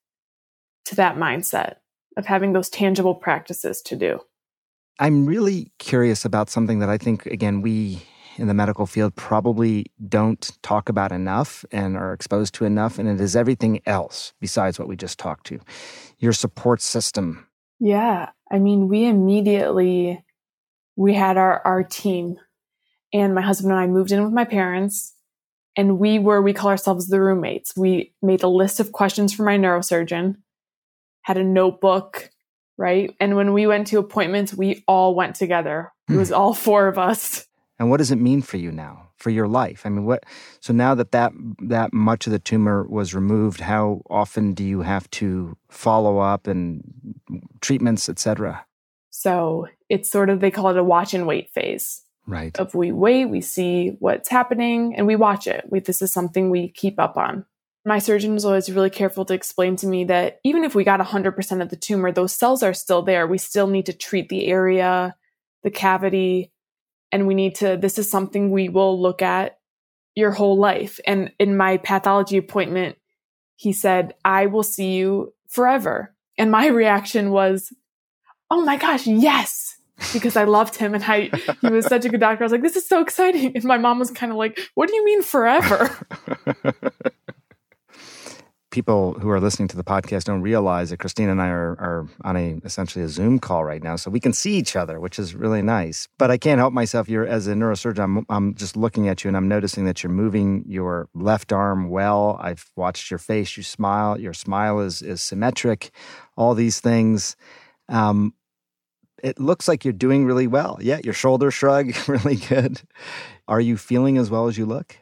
to 0.86 0.96
that 0.96 1.16
mindset 1.16 1.76
of 2.18 2.26
having 2.26 2.54
those 2.54 2.70
tangible 2.70 3.16
practices 3.16 3.82
to 3.84 3.96
do. 3.96 4.20
I'm 5.00 5.26
really 5.26 5.72
curious 5.78 6.26
about 6.26 6.50
something 6.50 6.80
that 6.80 6.90
I 6.90 6.98
think, 6.98 7.26
again, 7.28 7.62
we 7.62 8.02
in 8.38 8.48
the 8.48 8.54
medical 8.54 8.86
field 8.86 9.16
probably 9.16 9.86
don't 10.08 10.52
talk 10.62 10.90
about 10.90 11.12
enough 11.12 11.64
and 11.72 11.96
are 11.96 12.14
exposed 12.14 12.54
to 12.56 12.66
enough. 12.66 13.00
And 13.00 13.08
it 13.08 13.22
is 13.22 13.36
everything 13.36 13.82
else 13.86 14.34
besides 14.42 14.78
what 14.78 14.88
we 14.88 14.96
just 14.96 15.20
talked 15.20 15.48
to 15.48 15.60
your 16.20 16.34
support 16.34 16.82
system. 16.82 17.48
Yeah. 17.80 18.30
I 18.52 18.60
mean, 18.60 18.88
we 18.88 19.06
immediately, 19.06 20.24
we 20.96 21.14
had 21.14 21.38
our, 21.38 21.62
our 21.66 21.84
team 21.84 22.38
and 23.14 23.34
my 23.34 23.42
husband 23.42 23.72
and 23.72 23.80
I 23.80 23.88
moved 23.88 24.12
in 24.12 24.24
with 24.24 24.34
my 24.34 24.46
parents 24.46 25.15
and 25.76 26.00
we 26.00 26.20
were, 26.20 26.42
we 26.42 26.54
call 26.54 26.70
ourselves 26.70 27.08
the 27.08 27.20
roommates. 27.20 27.76
We 27.76 28.14
made 28.22 28.44
a 28.44 28.48
list 28.48 28.80
of 28.80 28.92
questions 28.92 29.34
for 29.34 29.44
my 29.44 29.58
neurosurgeon, 29.58 30.38
had 31.24 31.38
a 31.38 31.44
notebook, 31.44 32.30
right? 32.78 33.16
And 33.20 33.36
when 33.36 33.54
we 33.54 33.68
went 33.68 33.88
to 33.88 34.00
appointments, 34.00 34.54
we 34.54 34.84
all 34.88 35.16
went 35.16 35.36
together. 35.36 35.92
It 36.10 36.16
was 36.16 36.30
hmm. 36.30 36.36
all 36.36 36.54
four 36.54 36.88
of 36.88 36.98
us. 36.98 37.48
And 37.78 37.90
what 37.90 37.98
does 37.98 38.12
it 38.12 38.18
mean 38.18 38.42
for 38.42 38.58
you 38.58 38.72
now, 38.72 39.10
for 39.18 39.30
your 39.30 39.48
life? 39.48 39.86
I 39.86 39.90
mean, 39.90 40.06
what? 40.06 40.24
So 40.62 40.72
now 40.72 40.96
that 40.96 41.12
that 41.12 41.34
that 41.60 41.92
much 41.94 42.26
of 42.26 42.32
the 42.32 42.40
tumor 42.40 42.86
was 42.88 43.14
removed, 43.14 43.60
how 43.60 44.02
often 44.10 44.54
do 44.54 44.64
you 44.64 44.82
have 44.82 45.10
to 45.12 45.58
follow 45.68 46.20
up 46.20 46.48
and 46.48 46.82
treatments, 47.60 48.08
etc.? 48.08 48.66
So 49.10 49.68
it's 49.90 50.10
sort 50.10 50.30
of 50.30 50.40
they 50.40 50.52
call 50.52 50.70
it 50.70 50.78
a 50.78 50.84
watch 50.84 51.14
and 51.14 51.28
wait 51.28 51.50
phase. 51.50 52.05
Right. 52.28 52.58
Of 52.58 52.74
we 52.74 52.92
wait, 52.92 53.26
we 53.26 53.42
see 53.42 53.98
what's 54.00 54.30
happening, 54.30 54.96
and 54.96 55.06
we 55.06 55.16
watch 55.16 55.48
it. 55.48 55.66
We, 55.70 55.80
this 55.80 56.02
is 56.02 56.12
something 56.12 56.50
we 56.50 56.70
keep 56.70 57.00
up 57.00 57.18
on. 57.18 57.46
my 57.86 58.00
surgeon 58.00 58.34
was 58.34 58.46
always 58.46 58.72
really 58.72 58.90
careful 58.90 59.26
to 59.26 59.34
explain 59.36 59.76
to 59.76 59.86
me 59.86 60.06
that 60.06 60.40
even 60.44 60.64
if 60.64 60.74
we 60.74 60.84
got 60.84 61.00
100% 61.00 61.62
of 61.62 61.70
the 61.70 61.76
tumor, 61.76 62.12
those 62.12 62.34
cells 62.34 62.64
are 62.64 62.74
still 62.74 63.04
there. 63.04 63.28
We 63.28 63.38
still 63.38 63.68
need 63.68 63.86
to 63.86 63.94
treat 63.94 64.28
the 64.30 64.48
area, 64.48 65.16
the 65.64 65.70
cavity, 65.70 66.52
and 67.12 67.28
we 67.28 67.36
need 67.36 67.56
to, 67.56 67.78
this 67.78 68.00
is 68.00 68.10
something 68.10 68.50
we 68.50 68.70
will 68.70 69.00
look 69.00 69.22
at 69.22 69.60
your 70.16 70.32
whole 70.32 70.58
life. 70.58 71.00
And 71.06 71.32
in 71.40 71.56
my 71.56 71.78
pathology 71.78 72.38
appointment, 72.38 72.98
he 73.56 73.72
said, 73.72 74.16
I 74.26 74.48
will 74.48 74.64
see 74.64 74.96
you 74.96 75.34
forever. 75.48 76.16
And 76.38 76.52
my 76.52 76.68
reaction 76.82 77.32
was, 77.32 77.72
oh 78.50 78.64
my 78.64 78.78
gosh, 78.78 79.06
yes, 79.06 79.75
because 80.14 80.36
I 80.36 80.44
loved 80.44 80.76
him 80.76 80.94
and 80.94 81.04
I, 81.04 81.30
he 81.62 81.70
was 81.70 81.86
such 81.86 82.06
a 82.06 82.10
good 82.10 82.20
doctor. 82.20 82.44
I 82.44 82.46
was 82.46 82.52
like, 82.52 82.62
this 82.62 82.76
is 82.76 82.88
so 82.88 83.02
exciting. 83.02 83.56
And 83.56 83.64
my 83.64 83.78
mom 83.78 84.00
was 84.00 84.12
kind 84.12 84.32
of 84.32 84.38
like, 84.38 84.60
what 84.76 84.90
do 84.90 84.96
you 84.96 85.06
mean 85.06 85.22
forever? 85.22 85.96
people 88.76 89.14
who 89.22 89.30
are 89.30 89.40
listening 89.40 89.70
to 89.70 89.78
the 89.78 89.86
podcast 89.86 90.26
don't 90.26 90.42
realize 90.42 90.90
that 90.90 90.98
Christina 90.98 91.32
and 91.32 91.42
I 91.42 91.48
are, 91.48 91.80
are 91.80 92.08
on 92.26 92.36
a 92.36 92.60
essentially 92.66 93.06
a 93.06 93.08
Zoom 93.08 93.40
call 93.40 93.64
right 93.64 93.82
now, 93.82 93.96
so 93.96 94.12
we 94.12 94.20
can 94.20 94.34
see 94.34 94.58
each 94.58 94.76
other, 94.76 95.00
which 95.00 95.18
is 95.18 95.34
really 95.34 95.62
nice. 95.62 96.10
But 96.18 96.30
I 96.30 96.38
can't 96.38 96.60
help 96.60 96.74
myself. 96.74 97.08
You're 97.08 97.26
as 97.26 97.48
a 97.48 97.54
neurosurgeon, 97.54 98.04
I'm, 98.04 98.26
I'm 98.28 98.54
just 98.54 98.76
looking 98.76 99.08
at 99.08 99.24
you 99.24 99.30
and 99.30 99.38
I'm 99.38 99.48
noticing 99.48 99.86
that 99.86 100.04
you're 100.04 100.12
moving 100.12 100.66
your 100.68 101.08
left 101.14 101.54
arm 101.54 101.88
well. 101.90 102.38
I've 102.42 102.70
watched 102.76 103.10
your 103.10 103.18
face. 103.18 103.56
You 103.56 103.64
smile. 103.64 104.20
Your 104.20 104.34
smile 104.34 104.82
is 104.82 105.02
is 105.02 105.22
symmetric. 105.22 105.92
All 106.36 106.54
these 106.54 106.82
things. 106.82 107.38
Um, 107.88 108.34
it 109.26 109.40
looks 109.40 109.68
like 109.68 109.84
you're 109.84 109.92
doing 109.92 110.26
really 110.26 110.46
well. 110.46 110.78
Yeah, 110.80 111.00
your 111.04 111.14
shoulder 111.14 111.50
shrug, 111.50 111.94
really 112.08 112.36
good. 112.36 112.82
Are 113.48 113.60
you 113.60 113.76
feeling 113.76 114.18
as 114.18 114.30
well 114.30 114.48
as 114.48 114.58
you 114.58 114.66
look? 114.66 114.98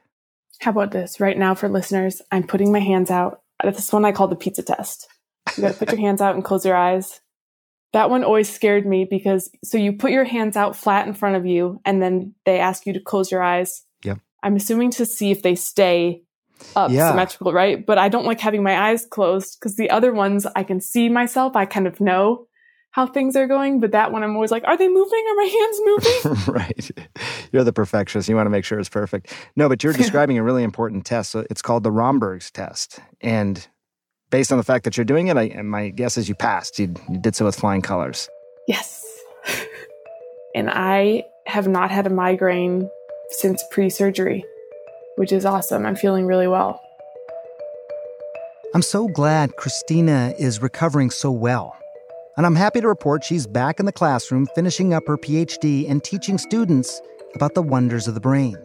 How 0.62 0.72
about 0.72 0.92
this? 0.92 1.20
Right 1.20 1.38
now, 1.38 1.56
for 1.56 1.68
listeners, 1.68 2.22
I'm 2.32 2.48
putting 2.48 2.72
my 2.72 2.80
hands 2.80 3.12
out 3.12 3.42
this 3.64 3.94
one 3.94 4.06
I 4.06 4.12
call 4.12 4.28
the 4.28 4.36
pizza 4.36 4.64
test. 4.64 5.08
You 5.56 5.62
got 5.64 5.74
to 5.74 5.80
put 5.80 5.92
your 5.92 6.00
hands 6.00 6.22
out 6.22 6.36
and 6.36 6.44
close 6.44 6.66
your 6.66 6.76
eyes. 6.76 7.22
That 7.94 8.10
one 8.10 8.24
always 8.24 8.52
scared 8.52 8.86
me 8.86 9.06
because 9.10 9.52
so 9.64 9.78
you 9.78 9.94
put 9.94 10.12
your 10.12 10.24
hands 10.24 10.58
out 10.58 10.76
flat 10.76 11.08
in 11.08 11.14
front 11.14 11.36
of 11.36 11.46
you 11.46 11.80
and 11.86 12.02
then 12.02 12.34
they 12.46 12.60
ask 12.60 12.86
you 12.86 12.94
to 12.94 13.00
close 13.00 13.32
your 13.32 13.44
eyes. 13.44 13.84
Yep. 14.04 14.20
I'm 14.42 14.56
assuming 14.56 14.92
to 14.92 15.06
see 15.06 15.32
if 15.32 15.44
they 15.44 15.56
stay 15.56 16.24
up 16.76 16.92
yeah. 16.92 17.10
symmetrical, 17.10 17.54
right? 17.54 17.86
But 17.86 17.98
I 17.98 18.10
don't 18.10 18.26
like 18.26 18.40
having 18.40 18.64
my 18.64 18.90
eyes 18.90 19.06
closed 19.06 19.60
because 19.60 19.76
the 19.76 19.92
other 19.92 20.12
ones 20.12 20.48
I 20.56 20.64
can 20.64 20.82
see 20.82 21.08
myself. 21.08 21.56
I 21.56 21.66
kind 21.66 21.88
of 21.88 22.02
know 22.02 22.48
how 22.94 23.08
things 23.08 23.36
are 23.36 23.48
going, 23.48 23.80
but 23.80 23.92
that 23.92 24.12
one 24.12 24.24
I'm 24.24 24.36
always 24.36 24.52
like, 24.52 24.64
are 24.66 24.78
they 24.78 24.88
moving? 24.88 25.26
Are 25.28 25.36
my 25.36 25.46
hands 25.46 25.82
moving? 25.84 26.54
right. 26.54 26.92
You're 27.52 27.64
the 27.64 27.74
perfectionist. 27.74 28.30
You 28.30 28.36
want 28.36 28.46
to 28.46 28.52
make 28.52 28.64
sure 28.64 28.80
it's 28.80 28.88
perfect. 28.88 29.34
No, 29.56 29.68
but 29.68 29.84
you're 29.84 29.94
describing 30.04 30.38
a 30.38 30.44
really 30.44 30.62
important 30.62 31.04
test. 31.04 31.32
So 31.32 31.44
it's 31.50 31.64
called 31.64 31.82
the 31.82 31.92
Romberg's 31.92 32.52
test. 32.52 33.00
And 33.20 33.68
based 34.30 34.52
on 34.52 34.60
the 34.60 34.64
fact 34.64 34.84
that 34.84 34.96
you're 34.96 35.06
doing 35.06 35.28
it, 35.28 35.38
I, 35.38 35.60
my 35.64 35.90
guess 35.90 36.20
is 36.20 36.30
you 36.30 36.36
passed. 36.36 36.78
You, 36.78 36.94
you 37.10 37.18
did 37.20 37.36
so 37.36 37.46
with 37.46 37.56
flying 37.56 37.82
colors. 37.82 38.30
Yes. 38.68 39.04
and 40.56 40.70
I 40.70 41.24
have 41.48 41.68
not 41.68 41.90
had 41.90 42.06
a 42.06 42.12
migraine 42.12 42.88
since 43.32 43.64
pre 43.72 43.90
surgery, 43.90 44.46
which 45.16 45.32
is 45.32 45.46
awesome. 45.46 45.88
I'm 45.88 45.96
feeling 45.96 46.28
really 46.28 46.48
well. 46.48 46.80
I'm 48.76 48.84
so 48.84 49.08
glad 49.08 49.56
Christina 49.56 50.36
is 50.38 50.62
recovering 50.62 51.10
so 51.10 51.32
well 51.32 51.76
and 52.38 52.46
I'm 52.46 52.56
happy 52.56 52.82
to 52.82 52.88
report 52.88 53.24
she's 53.24 53.46
back 53.46 53.80
in 53.80 53.86
the 53.86 53.92
classroom 53.92 54.48
finishing 54.56 54.94
up 54.94 55.08
her 55.08 55.18
PhD 55.18 55.90
and 55.90 56.04
teaching 56.04 56.38
students 56.38 57.02
about 57.36 57.54
the 57.54 57.62
wonders 57.62 58.08
of 58.08 58.14
the 58.16 58.20
brain. 58.20 58.58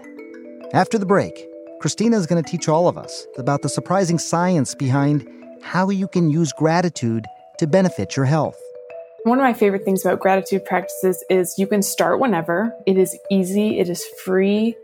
After 0.73 0.99
the 0.99 1.07
break, 1.07 1.47
Christina 1.81 2.17
is 2.17 2.27
going 2.27 2.43
to 2.43 2.51
teach 2.51 2.69
all 2.69 2.89
of 2.89 2.99
us 2.99 3.27
about 3.37 3.63
the 3.63 3.69
surprising 3.69 4.19
science 4.19 4.75
behind 4.75 5.29
how 5.63 5.91
you 5.91 6.09
can 6.09 6.31
use 6.31 6.53
gratitude 6.53 7.25
to 7.59 7.67
benefit 7.67 8.17
your 8.17 8.27
health. 8.27 8.59
One 9.25 9.39
of 9.39 9.43
my 9.43 9.53
favorite 9.53 9.85
things 9.85 10.05
about 10.05 10.21
gratitude 10.21 10.65
practices 10.65 11.23
is 11.29 11.59
you 11.59 11.67
can 11.67 11.83
start 11.83 12.21
whenever. 12.21 12.73
It 12.87 12.97
is 12.97 13.19
easy, 13.31 13.79
it 13.79 13.89
is 13.89 14.05
free. 14.25 14.77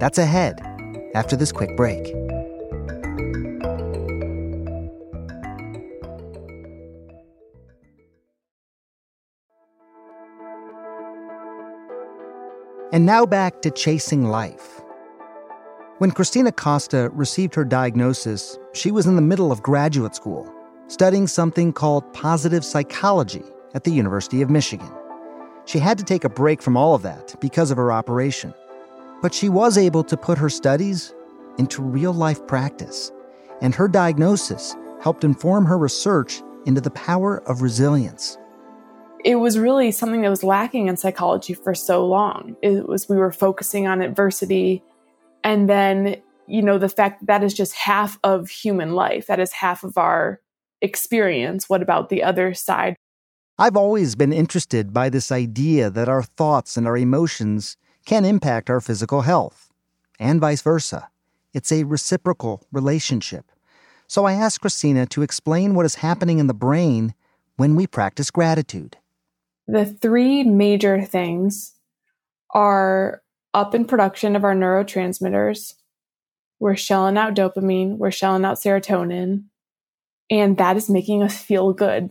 That's 0.00 0.18
ahead 0.18 0.60
after 1.14 1.36
this 1.36 1.52
quick 1.52 1.76
break. 1.76 2.27
And 12.90 13.04
now 13.04 13.26
back 13.26 13.60
to 13.60 13.70
chasing 13.70 14.30
life. 14.30 14.80
When 15.98 16.10
Christina 16.10 16.50
Costa 16.50 17.10
received 17.12 17.54
her 17.54 17.64
diagnosis, 17.64 18.58
she 18.72 18.90
was 18.90 19.04
in 19.04 19.14
the 19.14 19.20
middle 19.20 19.52
of 19.52 19.62
graduate 19.62 20.14
school, 20.14 20.50
studying 20.86 21.26
something 21.26 21.74
called 21.74 22.10
positive 22.14 22.64
psychology 22.64 23.42
at 23.74 23.84
the 23.84 23.90
University 23.90 24.40
of 24.40 24.48
Michigan. 24.48 24.90
She 25.66 25.78
had 25.78 25.98
to 25.98 26.04
take 26.04 26.24
a 26.24 26.30
break 26.30 26.62
from 26.62 26.78
all 26.78 26.94
of 26.94 27.02
that 27.02 27.34
because 27.42 27.70
of 27.70 27.76
her 27.76 27.92
operation. 27.92 28.54
But 29.20 29.34
she 29.34 29.50
was 29.50 29.76
able 29.76 30.04
to 30.04 30.16
put 30.16 30.38
her 30.38 30.48
studies 30.48 31.12
into 31.58 31.82
real 31.82 32.14
life 32.14 32.46
practice, 32.46 33.12
and 33.60 33.74
her 33.74 33.88
diagnosis 33.88 34.74
helped 35.02 35.24
inform 35.24 35.66
her 35.66 35.76
research 35.76 36.42
into 36.64 36.80
the 36.80 36.92
power 36.92 37.42
of 37.46 37.60
resilience 37.60 38.38
it 39.24 39.36
was 39.36 39.58
really 39.58 39.90
something 39.90 40.22
that 40.22 40.30
was 40.30 40.44
lacking 40.44 40.88
in 40.88 40.96
psychology 40.96 41.54
for 41.54 41.74
so 41.74 42.06
long. 42.06 42.56
It 42.62 42.88
was 42.88 43.08
we 43.08 43.16
were 43.16 43.32
focusing 43.32 43.86
on 43.86 44.00
adversity 44.00 44.82
and 45.44 45.68
then 45.68 46.20
you 46.46 46.62
know 46.62 46.78
the 46.78 46.88
fact 46.88 47.26
that, 47.26 47.44
is 47.44 47.54
just 47.54 47.74
half 47.74 48.18
of 48.24 48.48
human 48.48 48.92
life. 48.92 49.26
That 49.26 49.40
is 49.40 49.52
half 49.52 49.84
of 49.84 49.98
our 49.98 50.40
experience. 50.80 51.68
What 51.68 51.82
about 51.82 52.08
the 52.08 52.22
other 52.22 52.54
side? 52.54 52.96
I've 53.58 53.76
always 53.76 54.14
been 54.14 54.32
interested 54.32 54.92
by 54.92 55.08
this 55.08 55.32
idea 55.32 55.90
that 55.90 56.08
our 56.08 56.22
thoughts 56.22 56.76
and 56.76 56.86
our 56.86 56.96
emotions 56.96 57.76
can 58.06 58.24
impact 58.24 58.70
our 58.70 58.80
physical 58.80 59.22
health 59.22 59.72
and 60.18 60.40
vice 60.40 60.62
versa. 60.62 61.10
It's 61.52 61.72
a 61.72 61.84
reciprocal 61.84 62.62
relationship. 62.72 63.50
So 64.06 64.24
I 64.24 64.34
asked 64.34 64.60
Christina 64.60 65.06
to 65.06 65.22
explain 65.22 65.74
what 65.74 65.86
is 65.86 65.96
happening 65.96 66.38
in 66.38 66.46
the 66.46 66.54
brain 66.54 67.14
when 67.56 67.74
we 67.74 67.86
practice 67.86 68.30
gratitude 68.30 68.96
the 69.68 69.84
three 69.84 70.42
major 70.42 71.02
things 71.04 71.74
are 72.54 73.22
up 73.52 73.74
in 73.74 73.84
production 73.84 74.34
of 74.34 74.42
our 74.42 74.54
neurotransmitters. 74.54 75.74
We're 76.58 76.74
shelling 76.74 77.18
out 77.18 77.34
dopamine, 77.34 77.98
we're 77.98 78.10
shelling 78.10 78.44
out 78.44 78.56
serotonin, 78.56 79.44
and 80.30 80.56
that 80.56 80.76
is 80.76 80.88
making 80.88 81.22
us 81.22 81.38
feel 81.38 81.72
good. 81.72 82.10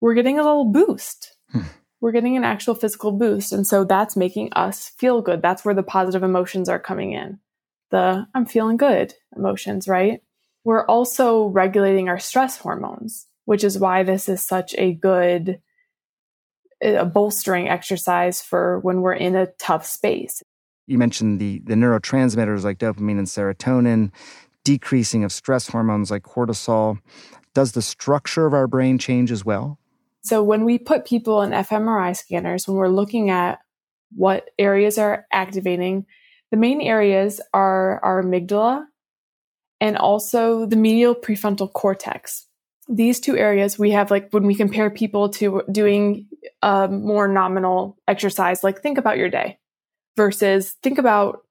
We're 0.00 0.14
getting 0.14 0.38
a 0.38 0.44
little 0.44 0.66
boost. 0.66 1.36
Hmm. 1.50 1.62
We're 2.00 2.12
getting 2.12 2.36
an 2.36 2.44
actual 2.44 2.74
physical 2.74 3.12
boost. 3.12 3.52
And 3.52 3.66
so 3.66 3.84
that's 3.84 4.16
making 4.16 4.52
us 4.54 4.90
feel 4.96 5.20
good. 5.20 5.42
That's 5.42 5.64
where 5.64 5.74
the 5.74 5.82
positive 5.82 6.22
emotions 6.22 6.68
are 6.68 6.78
coming 6.78 7.12
in. 7.12 7.38
The 7.90 8.26
I'm 8.34 8.46
feeling 8.46 8.76
good 8.76 9.14
emotions, 9.36 9.88
right? 9.88 10.22
We're 10.64 10.86
also 10.86 11.46
regulating 11.46 12.08
our 12.08 12.18
stress 12.18 12.56
hormones, 12.56 13.26
which 13.44 13.64
is 13.64 13.78
why 13.78 14.02
this 14.02 14.28
is 14.28 14.42
such 14.42 14.74
a 14.78 14.94
good 14.94 15.60
a 16.82 17.04
bolstering 17.04 17.68
exercise 17.68 18.40
for 18.40 18.80
when 18.80 19.02
we're 19.02 19.14
in 19.14 19.36
a 19.36 19.46
tough 19.58 19.86
space. 19.86 20.42
You 20.86 20.98
mentioned 20.98 21.38
the, 21.38 21.60
the 21.64 21.74
neurotransmitters 21.74 22.64
like 22.64 22.78
dopamine 22.78 23.18
and 23.18 23.26
serotonin, 23.26 24.10
decreasing 24.64 25.24
of 25.24 25.32
stress 25.32 25.68
hormones 25.68 26.10
like 26.10 26.22
cortisol. 26.22 26.98
Does 27.54 27.72
the 27.72 27.82
structure 27.82 28.46
of 28.46 28.54
our 28.54 28.66
brain 28.66 28.98
change 28.98 29.30
as 29.30 29.44
well? 29.44 29.78
So, 30.22 30.42
when 30.42 30.64
we 30.64 30.78
put 30.78 31.06
people 31.06 31.42
in 31.42 31.50
fMRI 31.50 32.16
scanners, 32.16 32.68
when 32.68 32.76
we're 32.76 32.88
looking 32.88 33.30
at 33.30 33.60
what 34.14 34.50
areas 34.58 34.98
are 34.98 35.26
activating, 35.32 36.06
the 36.50 36.56
main 36.56 36.80
areas 36.80 37.40
are 37.54 38.00
our 38.04 38.22
amygdala 38.22 38.84
and 39.80 39.96
also 39.96 40.66
the 40.66 40.76
medial 40.76 41.14
prefrontal 41.14 41.72
cortex 41.72 42.46
these 42.92 43.20
two 43.20 43.36
areas 43.36 43.78
we 43.78 43.92
have 43.92 44.10
like 44.10 44.30
when 44.32 44.44
we 44.44 44.54
compare 44.54 44.90
people 44.90 45.28
to 45.28 45.62
doing 45.70 46.26
a 46.60 46.88
more 46.88 47.28
nominal 47.28 47.96
exercise 48.08 48.64
like 48.64 48.82
think 48.82 48.98
about 48.98 49.16
your 49.16 49.30
day 49.30 49.58
versus 50.16 50.76
think 50.82 50.98
about 50.98 51.42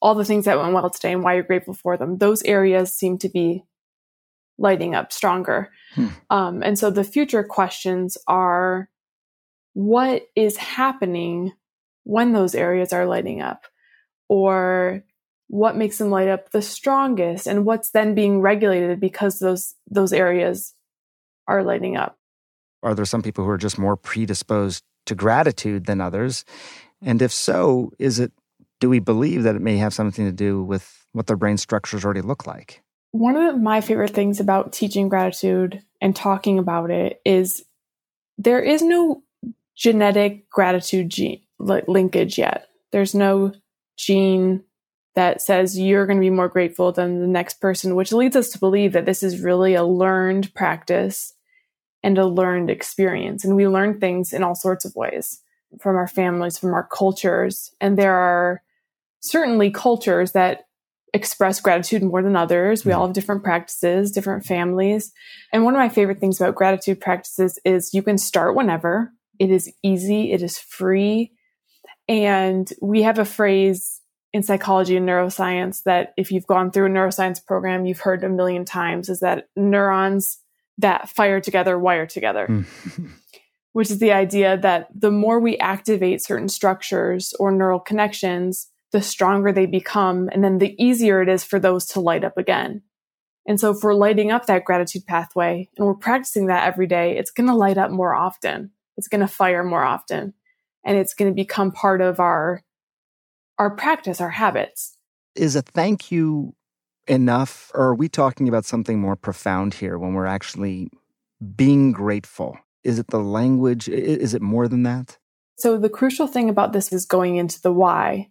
all 0.00 0.14
the 0.14 0.24
things 0.24 0.44
that 0.44 0.58
went 0.58 0.72
well 0.72 0.90
today 0.90 1.12
and 1.12 1.22
why 1.22 1.34
you're 1.34 1.42
grateful 1.42 1.74
for 1.74 1.96
them. 1.96 2.18
Those 2.18 2.42
areas 2.42 2.94
seem 2.94 3.18
to 3.18 3.28
be 3.28 3.64
lighting 4.58 4.94
up 4.94 5.12
stronger. 5.12 5.70
Hmm. 5.94 6.06
um, 6.30 6.62
and 6.62 6.78
so 6.78 6.90
the 6.90 7.04
future 7.04 7.42
questions 7.42 8.18
are 8.26 8.88
what 9.74 10.22
is 10.34 10.56
happening 10.56 11.52
when 12.04 12.32
those 12.32 12.54
areas 12.54 12.92
are 12.92 13.06
lighting 13.06 13.42
up? 13.42 13.64
Or 14.28 15.04
what 15.48 15.76
makes 15.76 15.98
them 15.98 16.10
light 16.10 16.28
up 16.28 16.50
the 16.50 16.62
strongest? 16.62 17.46
And 17.46 17.64
what's 17.64 17.90
then 17.90 18.14
being 18.14 18.40
regulated 18.40 19.00
because 19.00 19.38
those 19.38 19.74
those 19.88 20.12
areas 20.12 20.74
are 21.48 21.62
lighting 21.62 21.96
up. 21.96 22.18
Are 22.82 22.94
there 22.94 23.04
some 23.04 23.22
people 23.22 23.44
who 23.44 23.50
are 23.50 23.58
just 23.58 23.78
more 23.78 23.96
predisposed 23.96 24.84
to 25.06 25.14
gratitude 25.14 25.86
than 25.86 26.00
others? 26.00 26.44
And 27.02 27.22
if 27.22 27.32
so, 27.32 27.92
is 27.98 28.18
it 28.18 28.32
do 28.80 28.90
we 28.90 28.98
believe 28.98 29.42
that 29.44 29.56
it 29.56 29.62
may 29.62 29.78
have 29.78 29.94
something 29.94 30.26
to 30.26 30.32
do 30.32 30.62
with 30.62 31.06
what 31.12 31.26
their 31.26 31.36
brain 31.36 31.56
structures 31.56 32.04
already 32.04 32.20
look 32.20 32.46
like? 32.46 32.82
One 33.12 33.36
of 33.36 33.60
my 33.60 33.80
favorite 33.80 34.10
things 34.10 34.40
about 34.40 34.72
teaching 34.72 35.08
gratitude 35.08 35.82
and 36.00 36.14
talking 36.14 36.58
about 36.58 36.90
it 36.90 37.20
is 37.24 37.64
there 38.36 38.60
is 38.60 38.82
no 38.82 39.22
genetic 39.74 40.50
gratitude 40.50 41.08
gene 41.08 41.42
linkage 41.58 42.38
yet. 42.38 42.68
There's 42.92 43.14
no 43.14 43.52
gene 43.96 44.64
that 45.14 45.40
says 45.40 45.78
you're 45.78 46.06
going 46.06 46.18
to 46.18 46.24
be 46.24 46.30
more 46.30 46.48
grateful 46.48 46.92
than 46.92 47.20
the 47.20 47.26
next 47.26 47.60
person, 47.60 47.94
which 47.94 48.12
leads 48.12 48.36
us 48.36 48.50
to 48.50 48.58
believe 48.58 48.92
that 48.92 49.06
this 49.06 49.22
is 49.22 49.40
really 49.40 49.74
a 49.74 49.84
learned 49.84 50.52
practice 50.54 51.32
and 52.06 52.18
a 52.18 52.24
learned 52.24 52.70
experience. 52.70 53.44
And 53.44 53.56
we 53.56 53.66
learn 53.66 53.98
things 53.98 54.32
in 54.32 54.44
all 54.44 54.54
sorts 54.54 54.84
of 54.84 54.94
ways 54.94 55.40
from 55.80 55.96
our 55.96 56.06
families, 56.06 56.56
from 56.56 56.72
our 56.72 56.86
cultures. 56.86 57.74
And 57.80 57.98
there 57.98 58.14
are 58.14 58.62
certainly 59.18 59.72
cultures 59.72 60.30
that 60.30 60.66
express 61.12 61.60
gratitude 61.60 62.04
more 62.04 62.22
than 62.22 62.36
others. 62.36 62.84
We 62.84 62.92
mm-hmm. 62.92 63.00
all 63.00 63.06
have 63.08 63.14
different 63.14 63.42
practices, 63.42 64.12
different 64.12 64.44
families. 64.44 65.12
And 65.52 65.64
one 65.64 65.74
of 65.74 65.80
my 65.80 65.88
favorite 65.88 66.20
things 66.20 66.40
about 66.40 66.54
gratitude 66.54 67.00
practices 67.00 67.58
is 67.64 67.92
you 67.92 68.02
can 68.02 68.18
start 68.18 68.54
whenever. 68.54 69.10
It 69.40 69.50
is 69.50 69.68
easy, 69.82 70.30
it 70.30 70.42
is 70.42 70.60
free. 70.60 71.32
And 72.08 72.72
we 72.80 73.02
have 73.02 73.18
a 73.18 73.24
phrase 73.24 74.00
in 74.32 74.44
psychology 74.44 74.96
and 74.96 75.08
neuroscience 75.08 75.82
that 75.82 76.14
if 76.16 76.30
you've 76.30 76.46
gone 76.46 76.70
through 76.70 76.86
a 76.86 76.90
neuroscience 76.90 77.44
program, 77.44 77.84
you've 77.84 77.98
heard 77.98 78.22
a 78.22 78.28
million 78.28 78.64
times 78.64 79.08
is 79.08 79.18
that 79.20 79.48
neurons 79.56 80.38
that 80.78 81.08
fire 81.08 81.40
together 81.40 81.78
wire 81.78 82.06
together. 82.06 82.46
Hmm. 82.46 83.06
Which 83.72 83.90
is 83.90 83.98
the 83.98 84.12
idea 84.12 84.56
that 84.56 84.88
the 84.94 85.10
more 85.10 85.38
we 85.38 85.58
activate 85.58 86.22
certain 86.22 86.48
structures 86.48 87.34
or 87.38 87.52
neural 87.52 87.78
connections, 87.78 88.68
the 88.92 89.02
stronger 89.02 89.52
they 89.52 89.66
become. 89.66 90.30
And 90.32 90.42
then 90.42 90.58
the 90.58 90.74
easier 90.82 91.20
it 91.20 91.28
is 91.28 91.44
for 91.44 91.58
those 91.58 91.84
to 91.88 92.00
light 92.00 92.24
up 92.24 92.38
again. 92.38 92.82
And 93.46 93.60
so 93.60 93.70
if 93.70 93.82
we're 93.82 93.94
lighting 93.94 94.30
up 94.30 94.46
that 94.46 94.64
gratitude 94.64 95.06
pathway 95.06 95.68
and 95.76 95.86
we're 95.86 95.94
practicing 95.94 96.46
that 96.46 96.66
every 96.66 96.86
day, 96.86 97.18
it's 97.18 97.30
going 97.30 97.48
to 97.48 97.54
light 97.54 97.76
up 97.76 97.90
more 97.90 98.14
often. 98.14 98.70
It's 98.96 99.08
going 99.08 99.20
to 99.20 99.28
fire 99.28 99.62
more 99.62 99.84
often 99.84 100.32
and 100.86 100.96
it's 100.96 101.12
going 101.12 101.30
to 101.30 101.34
become 101.34 101.72
part 101.72 102.00
of 102.00 102.18
our 102.18 102.62
our 103.58 103.70
practice, 103.74 104.20
our 104.20 104.30
habits. 104.30 104.96
Is 105.34 105.56
a 105.56 105.62
thank 105.62 106.10
you 106.10 106.54
enough 107.06 107.70
or 107.74 107.88
are 107.88 107.94
we 107.94 108.08
talking 108.08 108.48
about 108.48 108.64
something 108.64 109.00
more 109.00 109.16
profound 109.16 109.74
here 109.74 109.98
when 109.98 110.14
we're 110.14 110.26
actually 110.26 110.90
being 111.54 111.92
grateful? 111.92 112.58
Is 112.84 112.98
it 112.98 113.08
the 113.08 113.20
language? 113.20 113.88
Is 113.88 114.34
it 114.34 114.42
more 114.42 114.68
than 114.68 114.82
that? 114.84 115.18
So 115.58 115.78
the 115.78 115.88
crucial 115.88 116.26
thing 116.26 116.48
about 116.48 116.72
this 116.72 116.92
is 116.92 117.06
going 117.06 117.36
into 117.36 117.60
the 117.60 117.72
why. 117.72 118.30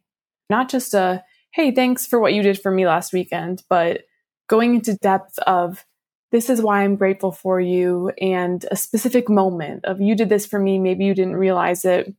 Not 0.50 0.70
just 0.70 0.94
a 0.94 1.24
hey, 1.54 1.72
thanks 1.72 2.06
for 2.06 2.20
what 2.20 2.34
you 2.34 2.44
did 2.44 2.62
for 2.62 2.70
me 2.70 2.86
last 2.86 3.14
weekend, 3.14 3.64
but 3.70 4.02
going 4.48 4.76
into 4.76 4.96
depth 4.96 5.40
of 5.40 5.86
this 6.32 6.50
is 6.50 6.62
why 6.62 6.84
I'm 6.84 6.98
grateful 6.98 7.32
for 7.32 7.62
you 7.62 8.12
and 8.20 8.66
a 8.70 8.76
specific 8.76 9.30
moment 9.30 9.86
of 9.86 10.02
you 10.02 10.16
did 10.16 10.28
this 10.28 10.46
for 10.46 10.60
me, 10.60 10.80
maybe 10.80 11.06
you 11.06 11.14
didn't 11.14 11.38
realize 11.38 11.86
it 11.86 12.14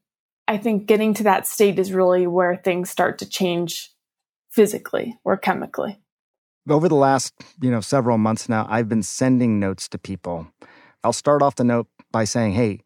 I 0.48 0.58
think 0.58 0.86
getting 0.86 1.14
to 1.14 1.24
that 1.24 1.46
state 1.46 1.78
is 1.78 1.92
really 1.92 2.26
where 2.26 2.56
things 2.56 2.90
start 2.90 3.18
to 3.18 3.28
change 3.28 3.92
physically 4.50 5.18
or 5.24 5.36
chemically. 5.36 5.98
Over 6.68 6.88
the 6.88 6.96
last, 6.96 7.32
you 7.60 7.70
know, 7.70 7.80
several 7.80 8.18
months 8.18 8.48
now, 8.48 8.66
I've 8.68 8.88
been 8.88 9.02
sending 9.04 9.60
notes 9.60 9.88
to 9.88 9.98
people. 9.98 10.48
I'll 11.04 11.12
start 11.12 11.40
off 11.42 11.54
the 11.54 11.64
note 11.64 11.86
by 12.10 12.24
saying, 12.24 12.54
"Hey, 12.54 12.80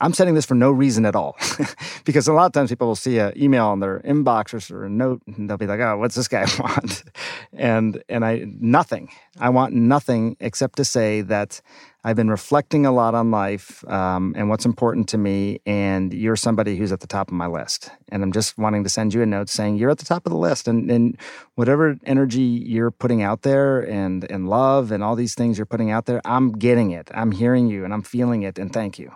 I'm 0.00 0.12
sending 0.12 0.34
this 0.34 0.46
for 0.46 0.54
no 0.54 0.70
reason 0.70 1.06
at 1.06 1.14
all. 1.14 1.36
because 2.04 2.26
a 2.26 2.32
lot 2.32 2.46
of 2.46 2.52
times 2.52 2.70
people 2.70 2.88
will 2.88 2.96
see 2.96 3.18
an 3.18 3.32
email 3.36 3.72
in 3.72 3.80
their 3.80 4.00
inbox 4.00 4.70
or 4.70 4.84
a 4.84 4.90
note 4.90 5.22
and 5.26 5.48
they'll 5.48 5.56
be 5.56 5.66
like, 5.66 5.80
oh, 5.80 5.96
what's 5.98 6.14
this 6.14 6.28
guy 6.28 6.46
want? 6.58 7.04
and 7.52 8.02
and 8.08 8.24
I 8.24 8.44
nothing. 8.46 9.10
I 9.38 9.50
want 9.50 9.74
nothing 9.74 10.36
except 10.40 10.76
to 10.76 10.84
say 10.84 11.20
that 11.22 11.60
I've 12.06 12.16
been 12.16 12.28
reflecting 12.28 12.84
a 12.84 12.92
lot 12.92 13.14
on 13.14 13.30
life 13.30 13.82
um, 13.88 14.34
and 14.36 14.50
what's 14.50 14.66
important 14.66 15.08
to 15.08 15.18
me, 15.18 15.60
and 15.64 16.12
you're 16.12 16.36
somebody 16.36 16.76
who's 16.76 16.92
at 16.92 17.00
the 17.00 17.06
top 17.06 17.28
of 17.28 17.34
my 17.34 17.46
list. 17.46 17.90
And 18.10 18.22
I'm 18.22 18.30
just 18.30 18.58
wanting 18.58 18.84
to 18.84 18.90
send 18.90 19.14
you 19.14 19.22
a 19.22 19.26
note 19.26 19.48
saying 19.48 19.76
you're 19.76 19.90
at 19.90 19.96
the 19.96 20.04
top 20.04 20.26
of 20.26 20.30
the 20.30 20.38
list, 20.38 20.68
and, 20.68 20.90
and 20.90 21.18
whatever 21.54 21.96
energy 22.04 22.42
you're 22.42 22.90
putting 22.90 23.22
out 23.22 23.40
there, 23.40 23.80
and 23.80 24.30
and 24.30 24.48
love, 24.50 24.92
and 24.92 25.02
all 25.02 25.16
these 25.16 25.34
things 25.34 25.56
you're 25.56 25.64
putting 25.64 25.90
out 25.90 26.04
there, 26.04 26.20
I'm 26.26 26.52
getting 26.52 26.90
it. 26.90 27.10
I'm 27.14 27.32
hearing 27.32 27.68
you, 27.68 27.84
and 27.84 27.94
I'm 27.94 28.02
feeling 28.02 28.42
it, 28.42 28.58
and 28.58 28.70
thank 28.70 28.98
you 28.98 29.10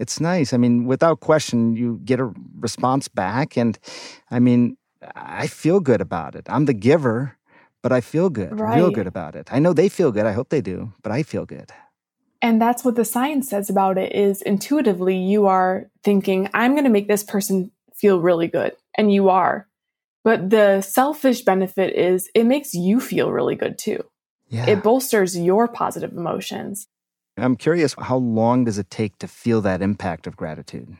it's 0.00 0.18
nice. 0.18 0.54
I 0.54 0.56
mean, 0.56 0.86
without 0.86 1.20
question, 1.20 1.76
you 1.76 2.00
get 2.04 2.18
a 2.18 2.32
response 2.58 3.06
back. 3.06 3.56
And 3.56 3.78
I 4.30 4.40
mean, 4.40 4.78
I 5.14 5.46
feel 5.46 5.78
good 5.78 6.00
about 6.00 6.34
it. 6.34 6.46
I'm 6.48 6.64
the 6.64 6.72
giver, 6.72 7.36
but 7.82 7.92
I 7.92 8.00
feel 8.00 8.30
good, 8.30 8.58
right. 8.58 8.76
real 8.76 8.90
good 8.90 9.06
about 9.06 9.36
it. 9.36 9.48
I 9.52 9.58
know 9.58 9.74
they 9.74 9.90
feel 9.90 10.10
good. 10.10 10.24
I 10.24 10.32
hope 10.32 10.48
they 10.48 10.62
do, 10.62 10.94
but 11.02 11.12
I 11.12 11.22
feel 11.22 11.44
good. 11.44 11.70
And 12.42 12.60
that's 12.60 12.82
what 12.82 12.96
the 12.96 13.04
science 13.04 13.50
says 13.50 13.68
about 13.68 13.98
it 13.98 14.14
is 14.14 14.40
intuitively 14.40 15.16
you 15.16 15.46
are 15.46 15.90
thinking, 16.02 16.48
I'm 16.54 16.72
going 16.72 16.84
to 16.84 16.90
make 16.90 17.06
this 17.06 17.22
person 17.22 17.70
feel 17.94 18.20
really 18.20 18.48
good. 18.48 18.72
And 18.96 19.12
you 19.12 19.28
are. 19.28 19.68
But 20.24 20.48
the 20.48 20.80
selfish 20.80 21.42
benefit 21.42 21.94
is 21.94 22.30
it 22.34 22.44
makes 22.44 22.72
you 22.72 23.00
feel 23.00 23.30
really 23.30 23.54
good 23.54 23.78
too. 23.78 24.02
Yeah. 24.48 24.68
It 24.68 24.82
bolsters 24.82 25.38
your 25.38 25.68
positive 25.68 26.12
emotions. 26.12 26.88
I'm 27.42 27.56
curious, 27.56 27.94
how 27.98 28.16
long 28.16 28.64
does 28.64 28.78
it 28.78 28.90
take 28.90 29.18
to 29.18 29.28
feel 29.28 29.60
that 29.62 29.82
impact 29.82 30.26
of 30.26 30.36
gratitude? 30.36 30.96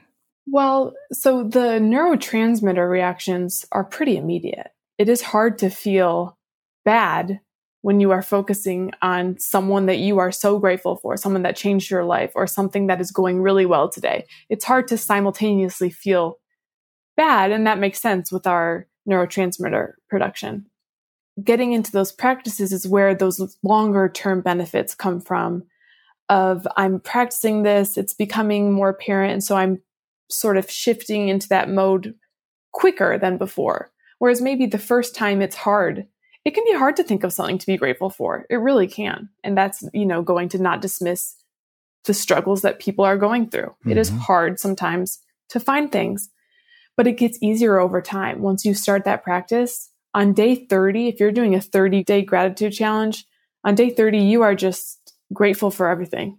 Well, 0.46 0.94
so 1.12 1.44
the 1.44 1.78
neurotransmitter 1.78 2.88
reactions 2.88 3.64
are 3.72 3.84
pretty 3.84 4.16
immediate. 4.16 4.68
It 4.98 5.08
is 5.08 5.22
hard 5.22 5.58
to 5.58 5.70
feel 5.70 6.36
bad 6.84 7.40
when 7.82 8.00
you 8.00 8.10
are 8.10 8.22
focusing 8.22 8.92
on 9.00 9.38
someone 9.38 9.86
that 9.86 9.98
you 9.98 10.18
are 10.18 10.32
so 10.32 10.58
grateful 10.58 10.96
for, 10.96 11.16
someone 11.16 11.42
that 11.42 11.56
changed 11.56 11.90
your 11.90 12.04
life, 12.04 12.32
or 12.34 12.46
something 12.46 12.88
that 12.88 13.00
is 13.00 13.10
going 13.10 13.40
really 13.40 13.64
well 13.64 13.88
today. 13.88 14.26
It's 14.48 14.64
hard 14.64 14.88
to 14.88 14.98
simultaneously 14.98 15.90
feel 15.90 16.38
bad, 17.16 17.52
and 17.52 17.66
that 17.66 17.78
makes 17.78 18.00
sense 18.00 18.30
with 18.30 18.46
our 18.46 18.86
neurotransmitter 19.08 19.92
production. 20.08 20.66
Getting 21.42 21.72
into 21.72 21.92
those 21.92 22.12
practices 22.12 22.72
is 22.72 22.86
where 22.86 23.14
those 23.14 23.56
longer 23.62 24.08
term 24.08 24.42
benefits 24.42 24.94
come 24.94 25.20
from 25.20 25.64
of 26.30 26.66
I'm 26.76 27.00
practicing 27.00 27.64
this, 27.64 27.98
it's 27.98 28.14
becoming 28.14 28.72
more 28.72 28.88
apparent. 28.88 29.32
And 29.32 29.44
so 29.44 29.56
I'm 29.56 29.82
sort 30.30 30.56
of 30.56 30.70
shifting 30.70 31.28
into 31.28 31.48
that 31.48 31.68
mode 31.68 32.14
quicker 32.72 33.18
than 33.18 33.36
before. 33.36 33.90
Whereas 34.20 34.40
maybe 34.40 34.66
the 34.66 34.78
first 34.78 35.14
time 35.14 35.42
it's 35.42 35.56
hard. 35.56 36.06
It 36.44 36.54
can 36.54 36.64
be 36.64 36.78
hard 36.78 36.96
to 36.96 37.02
think 37.02 37.24
of 37.24 37.32
something 37.32 37.58
to 37.58 37.66
be 37.66 37.76
grateful 37.76 38.10
for. 38.10 38.46
It 38.48 38.56
really 38.56 38.86
can. 38.86 39.28
And 39.42 39.58
that's, 39.58 39.82
you 39.92 40.06
know, 40.06 40.22
going 40.22 40.48
to 40.50 40.58
not 40.58 40.80
dismiss 40.80 41.34
the 42.04 42.14
struggles 42.14 42.62
that 42.62 42.78
people 42.78 43.04
are 43.04 43.18
going 43.18 43.50
through. 43.50 43.62
Mm-hmm. 43.64 43.90
It 43.90 43.98
is 43.98 44.10
mm-hmm. 44.10 44.20
hard 44.20 44.60
sometimes 44.60 45.18
to 45.48 45.58
find 45.58 45.90
things, 45.90 46.30
but 46.96 47.08
it 47.08 47.18
gets 47.18 47.38
easier 47.42 47.78
over 47.78 48.00
time. 48.00 48.40
Once 48.40 48.64
you 48.64 48.72
start 48.72 49.04
that 49.04 49.24
practice 49.24 49.90
on 50.14 50.32
day 50.32 50.66
30, 50.66 51.08
if 51.08 51.18
you're 51.18 51.32
doing 51.32 51.56
a 51.56 51.60
30 51.60 52.04
day 52.04 52.22
gratitude 52.22 52.72
challenge, 52.72 53.26
on 53.64 53.74
day 53.74 53.90
30, 53.90 54.18
you 54.18 54.42
are 54.42 54.54
just 54.54 54.99
grateful 55.32 55.70
for 55.70 55.88
everything. 55.88 56.38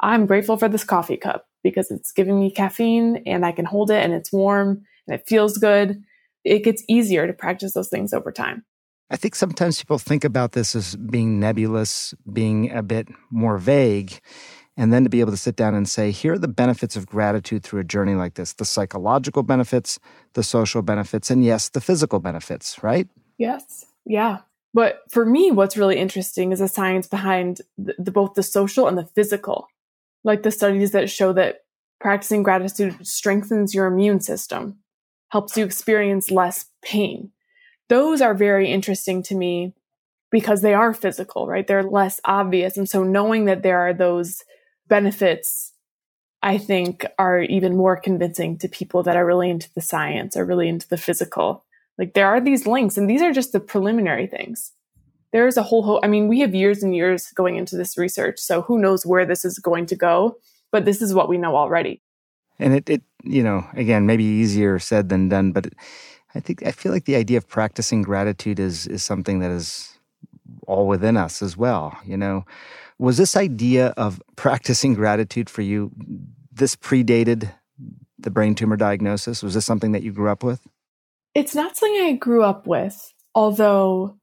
I'm 0.00 0.26
grateful 0.26 0.56
for 0.56 0.68
this 0.68 0.84
coffee 0.84 1.16
cup 1.16 1.46
because 1.62 1.90
it's 1.90 2.12
giving 2.12 2.38
me 2.38 2.50
caffeine 2.50 3.22
and 3.26 3.46
I 3.46 3.52
can 3.52 3.64
hold 3.64 3.90
it 3.90 4.02
and 4.02 4.12
it's 4.12 4.32
warm 4.32 4.82
and 5.06 5.14
it 5.18 5.26
feels 5.26 5.58
good. 5.58 6.02
It 6.44 6.64
gets 6.64 6.82
easier 6.88 7.26
to 7.26 7.32
practice 7.32 7.72
those 7.72 7.88
things 7.88 8.12
over 8.12 8.32
time. 8.32 8.64
I 9.10 9.16
think 9.16 9.34
sometimes 9.34 9.78
people 9.78 9.98
think 9.98 10.24
about 10.24 10.52
this 10.52 10.74
as 10.74 10.96
being 10.96 11.38
nebulous, 11.38 12.14
being 12.32 12.70
a 12.72 12.82
bit 12.82 13.08
more 13.30 13.58
vague. 13.58 14.18
And 14.76 14.90
then 14.90 15.04
to 15.04 15.10
be 15.10 15.20
able 15.20 15.32
to 15.32 15.36
sit 15.36 15.54
down 15.54 15.74
and 15.74 15.86
say, 15.86 16.10
here 16.10 16.32
are 16.32 16.38
the 16.38 16.48
benefits 16.48 16.96
of 16.96 17.06
gratitude 17.06 17.62
through 17.62 17.80
a 17.80 17.84
journey 17.84 18.14
like 18.14 18.34
this 18.34 18.54
the 18.54 18.64
psychological 18.64 19.42
benefits, 19.42 19.98
the 20.32 20.42
social 20.42 20.80
benefits, 20.80 21.30
and 21.30 21.44
yes, 21.44 21.68
the 21.68 21.80
physical 21.80 22.20
benefits, 22.20 22.82
right? 22.82 23.06
Yes. 23.36 23.84
Yeah. 24.06 24.38
But 24.74 25.00
for 25.10 25.26
me, 25.26 25.50
what's 25.50 25.76
really 25.76 25.98
interesting 25.98 26.52
is 26.52 26.60
the 26.60 26.68
science 26.68 27.06
behind 27.06 27.60
the, 27.76 27.94
the, 27.98 28.10
both 28.10 28.34
the 28.34 28.42
social 28.42 28.88
and 28.88 28.96
the 28.96 29.06
physical, 29.14 29.66
like 30.24 30.42
the 30.42 30.50
studies 30.50 30.92
that 30.92 31.10
show 31.10 31.32
that 31.34 31.60
practicing 32.00 32.42
gratitude 32.42 33.06
strengthens 33.06 33.74
your 33.74 33.86
immune 33.86 34.20
system, 34.20 34.78
helps 35.28 35.56
you 35.56 35.64
experience 35.64 36.30
less 36.30 36.66
pain. 36.82 37.30
Those 37.88 38.20
are 38.22 38.34
very 38.34 38.70
interesting 38.70 39.22
to 39.24 39.34
me 39.34 39.74
because 40.30 40.62
they 40.62 40.74
are 40.74 40.94
physical, 40.94 41.46
right? 41.46 41.66
They're 41.66 41.82
less 41.82 42.20
obvious. 42.24 42.76
And 42.76 42.88
so 42.88 43.04
knowing 43.04 43.44
that 43.44 43.62
there 43.62 43.78
are 43.78 43.92
those 43.92 44.42
benefits, 44.88 45.72
I 46.42 46.58
think 46.58 47.06
are 47.18 47.40
even 47.40 47.76
more 47.76 47.96
convincing 47.96 48.58
to 48.58 48.68
people 48.68 49.02
that 49.04 49.16
are 49.16 49.26
really 49.26 49.50
into 49.50 49.68
the 49.74 49.80
science, 49.82 50.36
are 50.36 50.44
really 50.44 50.68
into 50.68 50.88
the 50.88 50.96
physical. 50.96 51.64
Like 51.98 52.14
there 52.14 52.26
are 52.26 52.40
these 52.40 52.66
links, 52.66 52.96
and 52.96 53.08
these 53.08 53.22
are 53.22 53.32
just 53.32 53.52
the 53.52 53.60
preliminary 53.60 54.26
things. 54.26 54.72
There 55.32 55.46
is 55.46 55.56
a 55.56 55.62
whole, 55.62 55.82
ho- 55.82 56.00
I 56.02 56.08
mean, 56.08 56.28
we 56.28 56.40
have 56.40 56.54
years 56.54 56.82
and 56.82 56.94
years 56.94 57.28
going 57.34 57.56
into 57.56 57.76
this 57.76 57.96
research, 57.96 58.38
so 58.38 58.62
who 58.62 58.78
knows 58.78 59.06
where 59.06 59.24
this 59.24 59.44
is 59.44 59.58
going 59.58 59.86
to 59.86 59.96
go? 59.96 60.36
But 60.70 60.84
this 60.84 61.02
is 61.02 61.14
what 61.14 61.28
we 61.28 61.38
know 61.38 61.56
already. 61.56 62.02
And 62.58 62.74
it, 62.74 62.88
it 62.88 63.02
you 63.24 63.42
know, 63.42 63.66
again, 63.74 64.06
maybe 64.06 64.24
easier 64.24 64.78
said 64.78 65.08
than 65.08 65.28
done, 65.28 65.52
but 65.52 65.68
I 66.34 66.40
think 66.40 66.64
I 66.66 66.72
feel 66.72 66.92
like 66.92 67.04
the 67.04 67.16
idea 67.16 67.38
of 67.38 67.48
practicing 67.48 68.02
gratitude 68.02 68.58
is 68.58 68.86
is 68.86 69.02
something 69.02 69.40
that 69.40 69.50
is 69.50 69.98
all 70.66 70.86
within 70.86 71.16
us 71.16 71.42
as 71.42 71.56
well. 71.56 71.98
You 72.04 72.16
know, 72.16 72.44
was 72.98 73.16
this 73.16 73.36
idea 73.36 73.88
of 73.96 74.22
practicing 74.36 74.94
gratitude 74.94 75.50
for 75.50 75.62
you? 75.62 75.90
This 76.52 76.76
predated 76.76 77.52
the 78.18 78.30
brain 78.30 78.54
tumor 78.54 78.76
diagnosis. 78.76 79.42
Was 79.42 79.54
this 79.54 79.64
something 79.64 79.92
that 79.92 80.02
you 80.02 80.12
grew 80.12 80.30
up 80.30 80.42
with? 80.42 80.60
It's 81.34 81.54
not 81.54 81.76
something 81.76 82.02
I 82.02 82.12
grew 82.12 82.42
up 82.42 82.66
with, 82.66 83.12
although 83.34 84.18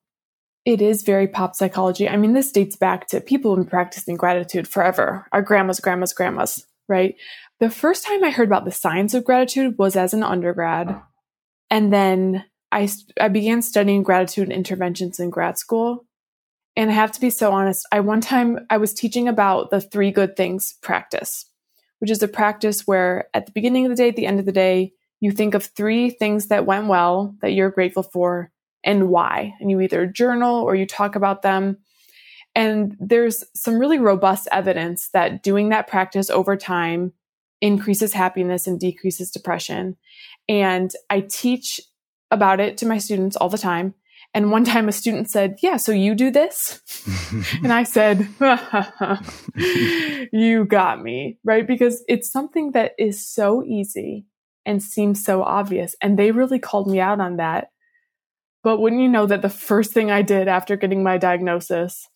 it 0.65 0.81
is 0.81 1.01
very 1.01 1.27
pop 1.27 1.55
psychology. 1.55 2.07
I 2.07 2.17
mean, 2.17 2.33
this 2.33 2.51
dates 2.51 2.75
back 2.75 3.07
to 3.07 3.21
people 3.21 3.51
have 3.51 3.63
been 3.65 3.69
practicing 3.69 4.15
gratitude 4.15 4.67
forever. 4.67 5.25
Our 5.31 5.41
grandmas, 5.41 5.79
grandmas, 5.79 6.13
grandmas, 6.13 6.65
right? 6.87 7.15
The 7.59 7.69
first 7.69 8.05
time 8.05 8.23
I 8.23 8.29
heard 8.29 8.47
about 8.47 8.65
the 8.65 8.71
science 8.71 9.13
of 9.13 9.25
gratitude 9.25 9.77
was 9.77 9.95
as 9.95 10.13
an 10.13 10.23
undergrad. 10.23 11.01
And 11.71 11.91
then 11.91 12.45
I, 12.71 12.87
I 13.19 13.29
began 13.29 13.61
studying 13.61 14.03
gratitude 14.03 14.51
interventions 14.51 15.19
in 15.19 15.29
grad 15.29 15.57
school. 15.57 16.05
And 16.75 16.91
I 16.91 16.93
have 16.93 17.11
to 17.13 17.21
be 17.21 17.29
so 17.29 17.51
honest, 17.51 17.87
I 17.91 17.99
one 17.99 18.21
time 18.21 18.59
I 18.69 18.77
was 18.77 18.93
teaching 18.93 19.27
about 19.27 19.71
the 19.71 19.81
three 19.81 20.11
good 20.11 20.37
things 20.37 20.75
practice, 20.81 21.49
which 21.97 22.11
is 22.11 22.21
a 22.21 22.27
practice 22.27 22.85
where 22.85 23.27
at 23.33 23.47
the 23.47 23.51
beginning 23.51 23.85
of 23.85 23.89
the 23.89 23.95
day, 23.95 24.09
at 24.09 24.15
the 24.15 24.27
end 24.27 24.39
of 24.39 24.45
the 24.45 24.51
day, 24.51 24.93
you 25.19 25.31
think 25.31 25.53
of 25.53 25.65
three 25.65 26.09
things 26.09 26.47
that 26.47 26.65
went 26.65 26.87
well 26.87 27.35
that 27.41 27.51
you're 27.51 27.69
grateful 27.69 28.03
for 28.03 28.51
and 28.83 29.09
why. 29.09 29.53
And 29.59 29.69
you 29.69 29.81
either 29.81 30.05
journal 30.05 30.63
or 30.63 30.75
you 30.75 30.85
talk 30.85 31.15
about 31.15 31.41
them. 31.41 31.77
And 32.55 32.95
there's 32.99 33.43
some 33.53 33.77
really 33.77 33.99
robust 33.99 34.47
evidence 34.51 35.09
that 35.09 35.43
doing 35.43 35.69
that 35.69 35.87
practice 35.87 36.29
over 36.29 36.55
time 36.55 37.13
increases 37.61 38.13
happiness 38.13 38.67
and 38.67 38.79
decreases 38.79 39.31
depression. 39.31 39.97
And 40.47 40.91
I 41.09 41.21
teach 41.21 41.81
about 42.31 42.59
it 42.59 42.77
to 42.77 42.85
my 42.85 42.97
students 42.97 43.35
all 43.35 43.49
the 43.49 43.57
time. 43.57 43.93
And 44.33 44.51
one 44.51 44.63
time 44.63 44.87
a 44.87 44.91
student 44.91 45.29
said, 45.29 45.57
Yeah, 45.61 45.77
so 45.77 45.91
you 45.91 46.13
do 46.13 46.29
this? 46.31 46.81
and 47.63 47.73
I 47.73 47.83
said, 47.83 48.27
You 50.31 50.65
got 50.65 51.01
me, 51.01 51.39
right? 51.43 51.65
Because 51.65 52.03
it's 52.07 52.31
something 52.31 52.71
that 52.71 52.93
is 52.97 53.27
so 53.27 53.63
easy 53.63 54.25
and 54.65 54.81
seems 54.81 55.23
so 55.23 55.43
obvious. 55.43 55.95
And 56.01 56.17
they 56.17 56.31
really 56.31 56.59
called 56.59 56.87
me 56.87 56.99
out 56.99 57.19
on 57.19 57.37
that. 57.37 57.69
But 58.63 58.79
wouldn't 58.79 59.01
you 59.01 59.07
know 59.07 59.25
that 59.25 59.41
the 59.41 59.49
first 59.49 59.93
thing 59.93 60.11
I 60.11 60.21
did 60.21 60.47
after 60.47 60.75
getting 60.75 61.01
my 61.01 61.17
diagnosis 61.17 62.07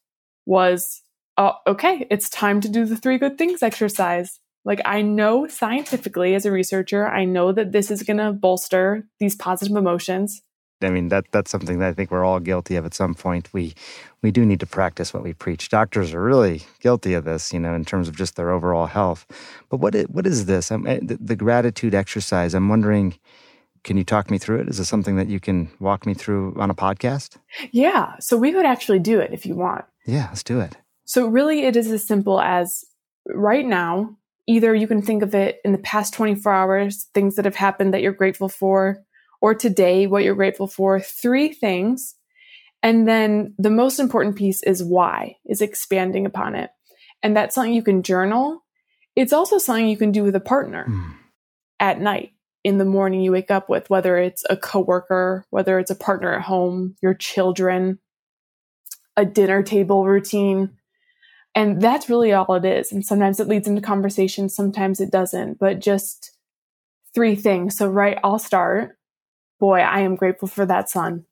was, 0.45 1.01
oh, 1.37 1.53
okay, 1.65 2.05
it's 2.09 2.29
time 2.29 2.61
to 2.61 2.69
do 2.69 2.85
the 2.85 2.97
three 2.97 3.17
good 3.17 3.37
things 3.37 3.63
exercise. 3.63 4.39
Like 4.65 4.81
I 4.85 5.01
know 5.01 5.47
scientifically 5.47 6.35
as 6.35 6.45
a 6.45 6.51
researcher, 6.51 7.07
I 7.07 7.25
know 7.25 7.51
that 7.51 7.71
this 7.71 7.91
is 7.91 8.03
going 8.03 8.17
to 8.17 8.31
bolster 8.31 9.07
these 9.19 9.35
positive 9.35 9.75
emotions. 9.75 10.41
I 10.83 10.89
mean 10.89 11.09
that 11.09 11.25
that's 11.31 11.51
something 11.51 11.79
that 11.79 11.89
I 11.89 11.93
think 11.93 12.11
we're 12.11 12.25
all 12.25 12.39
guilty 12.39 12.75
of 12.75 12.85
at 12.85 12.93
some 12.93 13.15
point. 13.15 13.53
We 13.53 13.73
we 14.21 14.31
do 14.31 14.45
need 14.45 14.59
to 14.61 14.65
practice 14.65 15.13
what 15.13 15.23
we 15.23 15.33
preach. 15.33 15.69
Doctors 15.69 16.13
are 16.13 16.23
really 16.23 16.63
guilty 16.79 17.13
of 17.13 17.25
this, 17.25 17.53
you 17.53 17.59
know, 17.59 17.73
in 17.73 17.85
terms 17.85 18.07
of 18.07 18.15
just 18.15 18.35
their 18.35 18.51
overall 18.51 18.87
health. 18.87 19.25
But 19.69 19.77
what 19.77 19.95
is, 19.95 20.07
what 20.07 20.25
is 20.25 20.45
this? 20.45 20.71
I'm, 20.71 20.87
eh, 20.87 20.99
the, 21.01 21.17
the 21.19 21.35
gratitude 21.35 21.93
exercise. 21.93 22.53
I'm 22.53 22.69
wondering, 22.69 23.19
can 23.83 23.97
you 23.97 24.05
talk 24.05 24.31
me 24.31 24.37
through 24.37 24.61
it? 24.61 24.69
Is 24.69 24.77
this 24.77 24.87
something 24.87 25.17
that 25.17 25.27
you 25.27 25.39
can 25.39 25.69
walk 25.79 26.05
me 26.05 26.13
through 26.13 26.55
on 26.57 26.69
a 26.69 26.75
podcast? 26.75 27.37
Yeah. 27.71 28.13
So 28.19 28.37
we 28.37 28.53
could 28.53 28.65
actually 28.65 28.99
do 28.99 29.19
it 29.19 29.33
if 29.33 29.45
you 29.45 29.55
want. 29.55 29.83
Yeah, 30.05 30.27
let's 30.29 30.43
do 30.43 30.61
it. 30.61 30.77
So 31.05 31.27
really, 31.27 31.63
it 31.63 31.75
is 31.75 31.91
as 31.91 32.07
simple 32.07 32.39
as 32.39 32.85
right 33.27 33.65
now 33.65 34.15
either 34.47 34.73
you 34.75 34.87
can 34.87 35.01
think 35.01 35.23
of 35.23 35.33
it 35.33 35.59
in 35.63 35.71
the 35.71 35.77
past 35.77 36.13
24 36.13 36.51
hours, 36.51 37.09
things 37.13 37.35
that 37.35 37.45
have 37.45 37.55
happened 37.55 37.93
that 37.93 38.01
you're 38.01 38.11
grateful 38.11 38.49
for, 38.49 39.03
or 39.43 39.53
today, 39.53 40.07
what 40.07 40.23
you're 40.23 40.35
grateful 40.35 40.67
for, 40.67 40.99
three 40.99 41.51
things. 41.51 42.15
And 42.81 43.07
then 43.07 43.53
the 43.57 43.69
most 43.69 43.99
important 43.99 44.37
piece 44.37 44.63
is 44.63 44.81
why, 44.81 45.35
is 45.45 45.61
expanding 45.61 46.25
upon 46.25 46.55
it. 46.55 46.71
And 47.21 47.35
that's 47.35 47.53
something 47.53 47.73
you 47.73 47.83
can 47.83 48.03
journal. 48.03 48.63
It's 49.15 49.33
also 49.33 49.57
something 49.57 49.87
you 49.87 49.97
can 49.97 50.13
do 50.13 50.23
with 50.23 50.35
a 50.35 50.39
partner 50.39 50.87
mm. 50.89 51.13
at 51.79 51.99
night, 51.99 52.31
in 52.63 52.77
the 52.77 52.85
morning 52.85 53.21
you 53.21 53.33
wake 53.33 53.51
up 53.51 53.67
with, 53.67 53.89
whether 53.89 54.17
it's 54.17 54.43
a 54.49 54.55
coworker, 54.55 55.45
whether 55.49 55.77
it's 55.77 55.91
a 55.91 55.95
partner 55.95 56.33
at 56.33 56.43
home, 56.43 56.95
your 57.01 57.13
children, 57.13 57.99
a 59.17 59.25
dinner 59.25 59.61
table 59.61 60.05
routine 60.05 60.77
and 61.55 61.81
that's 61.81 62.09
really 62.09 62.33
all 62.33 62.55
it 62.55 62.65
is. 62.65 62.91
And 62.91 63.05
sometimes 63.05 63.39
it 63.39 63.47
leads 63.47 63.67
into 63.67 63.81
conversation, 63.81 64.49
sometimes 64.49 64.99
it 64.99 65.11
doesn't, 65.11 65.59
but 65.59 65.79
just 65.79 66.31
three 67.13 67.35
things. 67.35 67.77
So, 67.77 67.87
right, 67.87 68.17
I'll 68.23 68.39
start. 68.39 68.97
Boy, 69.63 69.79
I 69.79 70.01
am 70.01 70.17
grateful 70.17 70.49
for 70.49 70.65
that 70.65 70.89
sun. 70.89 71.23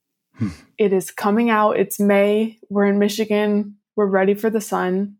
It 0.77 0.93
is 0.93 1.11
coming 1.11 1.49
out. 1.49 1.77
It's 1.77 1.99
May. 1.99 2.59
We're 2.69 2.85
in 2.85 2.97
Michigan. 2.97 3.75
We're 3.97 4.05
ready 4.05 4.35
for 4.35 4.49
the 4.49 4.61
sun. 4.61 5.17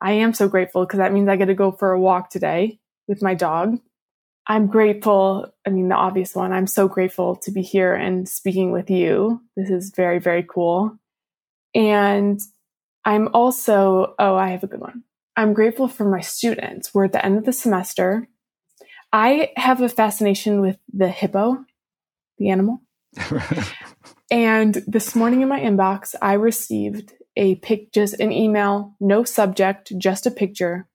I 0.00 0.12
am 0.12 0.32
so 0.32 0.48
grateful 0.48 0.86
because 0.86 0.96
that 0.96 1.12
means 1.12 1.28
I 1.28 1.36
get 1.36 1.48
to 1.48 1.54
go 1.54 1.70
for 1.70 1.92
a 1.92 2.00
walk 2.00 2.30
today 2.30 2.80
with 3.08 3.20
my 3.20 3.34
dog. 3.34 3.78
I'm 4.46 4.68
grateful. 4.68 5.52
I 5.66 5.68
mean, 5.68 5.88
the 5.88 5.96
obvious 5.96 6.34
one, 6.34 6.54
I'm 6.54 6.66
so 6.66 6.88
grateful 6.88 7.36
to 7.42 7.50
be 7.50 7.60
here 7.60 7.94
and 7.94 8.26
speaking 8.26 8.72
with 8.72 8.88
you. 8.88 9.42
This 9.54 9.68
is 9.68 9.92
very, 9.94 10.18
very 10.18 10.42
cool. 10.42 10.96
And 11.74 12.40
I'm 13.04 13.28
also, 13.34 14.14
oh, 14.18 14.34
I 14.34 14.48
have 14.48 14.64
a 14.64 14.66
good 14.66 14.80
one. 14.80 15.02
I'm 15.36 15.52
grateful 15.52 15.88
for 15.88 16.08
my 16.08 16.22
students. 16.22 16.94
We're 16.94 17.04
at 17.04 17.12
the 17.12 17.22
end 17.22 17.36
of 17.36 17.44
the 17.44 17.52
semester. 17.52 18.30
I 19.12 19.52
have 19.56 19.82
a 19.82 19.90
fascination 19.90 20.62
with 20.62 20.78
the 20.90 21.10
hippo, 21.10 21.66
the 22.38 22.50
animal. 22.50 22.82
and 24.30 24.82
this 24.86 25.14
morning 25.14 25.40
in 25.42 25.48
my 25.48 25.60
inbox, 25.60 26.14
I 26.20 26.34
received 26.34 27.14
a 27.36 27.56
pic, 27.56 27.92
just 27.92 28.14
an 28.20 28.32
email, 28.32 28.94
no 29.00 29.24
subject, 29.24 29.92
just 29.98 30.26
a 30.26 30.30
picture. 30.30 30.88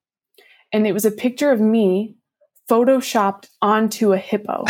And 0.73 0.87
it 0.87 0.93
was 0.93 1.05
a 1.05 1.11
picture 1.11 1.51
of 1.51 1.59
me 1.59 2.15
photoshopped 2.69 3.47
onto 3.61 4.13
a 4.13 4.17
hippo. 4.17 4.63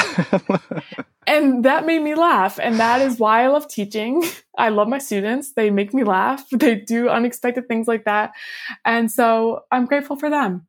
and 1.27 1.63
that 1.65 1.85
made 1.85 2.01
me 2.01 2.15
laugh. 2.15 2.59
And 2.59 2.79
that 2.79 3.01
is 3.01 3.19
why 3.19 3.43
I 3.43 3.47
love 3.47 3.67
teaching. 3.67 4.23
I 4.57 4.69
love 4.69 4.87
my 4.87 4.97
students. 4.97 5.53
They 5.53 5.69
make 5.69 5.93
me 5.93 6.03
laugh. 6.03 6.43
They 6.51 6.75
do 6.75 7.09
unexpected 7.09 7.67
things 7.67 7.87
like 7.87 8.05
that. 8.05 8.31
And 8.83 9.11
so 9.11 9.61
I'm 9.71 9.85
grateful 9.85 10.15
for 10.15 10.29
them. 10.29 10.67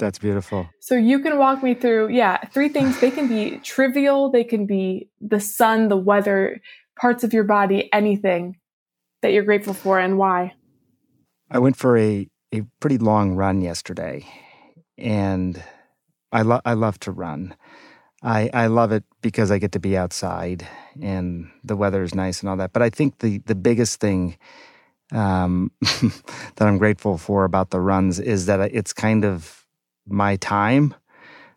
That's 0.00 0.18
beautiful. 0.18 0.66
So 0.80 0.96
you 0.96 1.20
can 1.20 1.36
walk 1.36 1.62
me 1.62 1.74
through, 1.74 2.08
yeah, 2.08 2.38
three 2.54 2.70
things. 2.70 2.98
They 3.00 3.10
can 3.10 3.28
be 3.28 3.58
trivial, 3.58 4.30
they 4.30 4.44
can 4.44 4.64
be 4.64 5.10
the 5.20 5.38
sun, 5.40 5.88
the 5.88 5.96
weather, 5.96 6.62
parts 6.98 7.22
of 7.22 7.34
your 7.34 7.44
body, 7.44 7.92
anything 7.92 8.56
that 9.20 9.32
you're 9.32 9.44
grateful 9.44 9.74
for 9.74 9.98
and 9.98 10.16
why. 10.16 10.54
I 11.50 11.58
went 11.58 11.76
for 11.76 11.98
a, 11.98 12.26
a 12.52 12.62
pretty 12.80 12.96
long 12.96 13.34
run 13.34 13.60
yesterday 13.60 14.26
and 14.96 15.62
I, 16.32 16.42
lo- 16.42 16.62
I 16.64 16.72
love 16.72 16.98
to 17.00 17.12
run. 17.12 17.54
I, 18.22 18.48
I 18.54 18.68
love 18.68 18.92
it 18.92 19.04
because 19.20 19.50
I 19.50 19.58
get 19.58 19.72
to 19.72 19.80
be 19.80 19.98
outside 19.98 20.66
and 21.00 21.50
the 21.62 21.76
weather 21.76 22.02
is 22.02 22.14
nice 22.14 22.40
and 22.40 22.48
all 22.48 22.56
that. 22.56 22.72
But 22.72 22.80
I 22.80 22.88
think 22.88 23.18
the, 23.18 23.38
the 23.38 23.54
biggest 23.54 24.00
thing 24.00 24.38
um, 25.12 25.72
that 25.80 26.66
I'm 26.66 26.78
grateful 26.78 27.18
for 27.18 27.44
about 27.44 27.68
the 27.68 27.80
runs 27.80 28.18
is 28.18 28.46
that 28.46 28.60
it's 28.74 28.94
kind 28.94 29.26
of 29.26 29.59
my 30.10 30.36
time. 30.36 30.94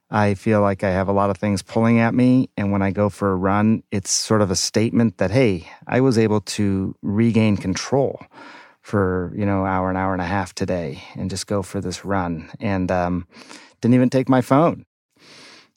I 0.09 0.35
feel 0.35 0.61
like 0.61 0.83
I 0.83 0.91
have 0.91 1.07
a 1.07 1.13
lot 1.13 1.31
of 1.31 1.37
things 1.37 1.63
pulling 1.63 1.99
at 1.99 2.13
me. 2.13 2.49
And 2.55 2.71
when 2.71 2.83
I 2.83 2.91
go 2.91 3.09
for 3.09 3.31
a 3.31 3.35
run, 3.35 3.81
it's 3.91 4.11
sort 4.11 4.41
of 4.41 4.51
a 4.51 4.55
statement 4.55 5.17
that, 5.17 5.31
hey, 5.31 5.67
I 5.87 6.01
was 6.01 6.17
able 6.19 6.41
to 6.41 6.95
regain 7.01 7.57
control 7.57 8.21
for, 8.81 9.33
you 9.35 9.45
know, 9.45 9.65
hour, 9.65 9.89
an 9.89 9.97
hour 9.97 10.13
and 10.13 10.21
a 10.21 10.25
half 10.25 10.53
today 10.53 11.03
and 11.15 11.29
just 11.29 11.47
go 11.47 11.63
for 11.63 11.81
this 11.81 12.05
run. 12.05 12.51
And 12.59 12.91
um, 12.91 13.27
didn't 13.81 13.95
even 13.95 14.09
take 14.09 14.29
my 14.29 14.41
phone. 14.41 14.85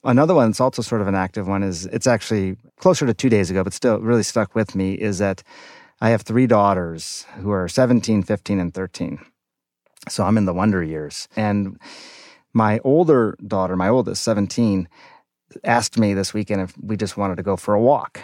Another 0.04 0.34
one 0.34 0.50
that's 0.50 0.60
also 0.60 0.82
sort 0.82 1.00
of 1.00 1.08
an 1.08 1.14
active 1.14 1.48
one 1.48 1.62
is 1.62 1.86
it's 1.86 2.06
actually 2.06 2.56
closer 2.78 3.06
to 3.06 3.14
two 3.14 3.28
days 3.28 3.50
ago, 3.50 3.64
but 3.64 3.72
still 3.72 3.98
really 4.00 4.22
stuck 4.22 4.54
with 4.54 4.74
me 4.74 4.92
is 4.92 5.18
that 5.18 5.42
I 6.00 6.10
have 6.10 6.22
three 6.22 6.46
daughters 6.46 7.24
who 7.38 7.50
are 7.50 7.68
17, 7.68 8.22
15, 8.22 8.60
and 8.60 8.74
13. 8.74 9.18
So 10.08 10.24
I'm 10.24 10.36
in 10.36 10.44
the 10.44 10.54
wonder 10.54 10.82
years. 10.82 11.26
And 11.36 11.80
my 12.56 12.80
older 12.84 13.36
daughter, 13.46 13.76
my 13.76 13.88
oldest, 13.88 14.24
17, 14.24 14.88
asked 15.62 15.98
me 15.98 16.14
this 16.14 16.32
weekend 16.32 16.62
if 16.62 16.74
we 16.80 16.96
just 16.96 17.18
wanted 17.18 17.36
to 17.36 17.42
go 17.42 17.54
for 17.54 17.74
a 17.74 17.80
walk. 17.80 18.22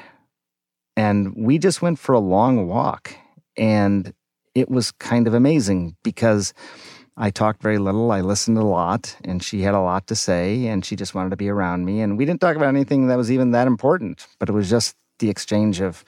And 0.97 1.35
we 1.37 1.59
just 1.59 1.83
went 1.83 1.99
for 1.99 2.15
a 2.15 2.19
long 2.19 2.67
walk. 2.67 3.15
And 3.59 4.15
it 4.55 4.71
was 4.71 4.91
kind 4.91 5.27
of 5.27 5.35
amazing 5.35 5.97
because 6.03 6.55
I 7.15 7.29
talked 7.29 7.63
very 7.63 7.77
little. 7.77 8.11
I 8.11 8.23
listened 8.23 8.57
a 8.57 8.65
lot, 8.65 9.15
and 9.23 9.43
she 9.43 9.61
had 9.61 9.75
a 9.75 9.81
lot 9.81 10.07
to 10.07 10.17
say, 10.17 10.67
and 10.67 10.83
she 10.83 10.97
just 10.97 11.15
wanted 11.15 11.29
to 11.31 11.37
be 11.37 11.51
around 11.51 11.85
me. 11.85 12.01
And 12.01 12.17
we 12.17 12.25
didn't 12.25 12.41
talk 12.41 12.57
about 12.57 12.69
anything 12.69 13.09
that 13.09 13.19
was 13.19 13.31
even 13.31 13.51
that 13.51 13.67
important, 13.67 14.27
but 14.39 14.49
it 14.49 14.53
was 14.53 14.71
just 14.71 14.97
the 15.19 15.29
exchange 15.29 15.83
of 15.83 16.05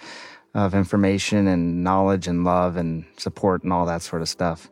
of 0.54 0.72
information 0.72 1.48
and 1.48 1.82
knowledge 1.82 2.28
and 2.28 2.44
love 2.44 2.76
and 2.76 3.04
support 3.16 3.64
and 3.64 3.72
all 3.72 3.84
that 3.84 4.02
sort 4.02 4.22
of 4.22 4.28
stuff. 4.28 4.70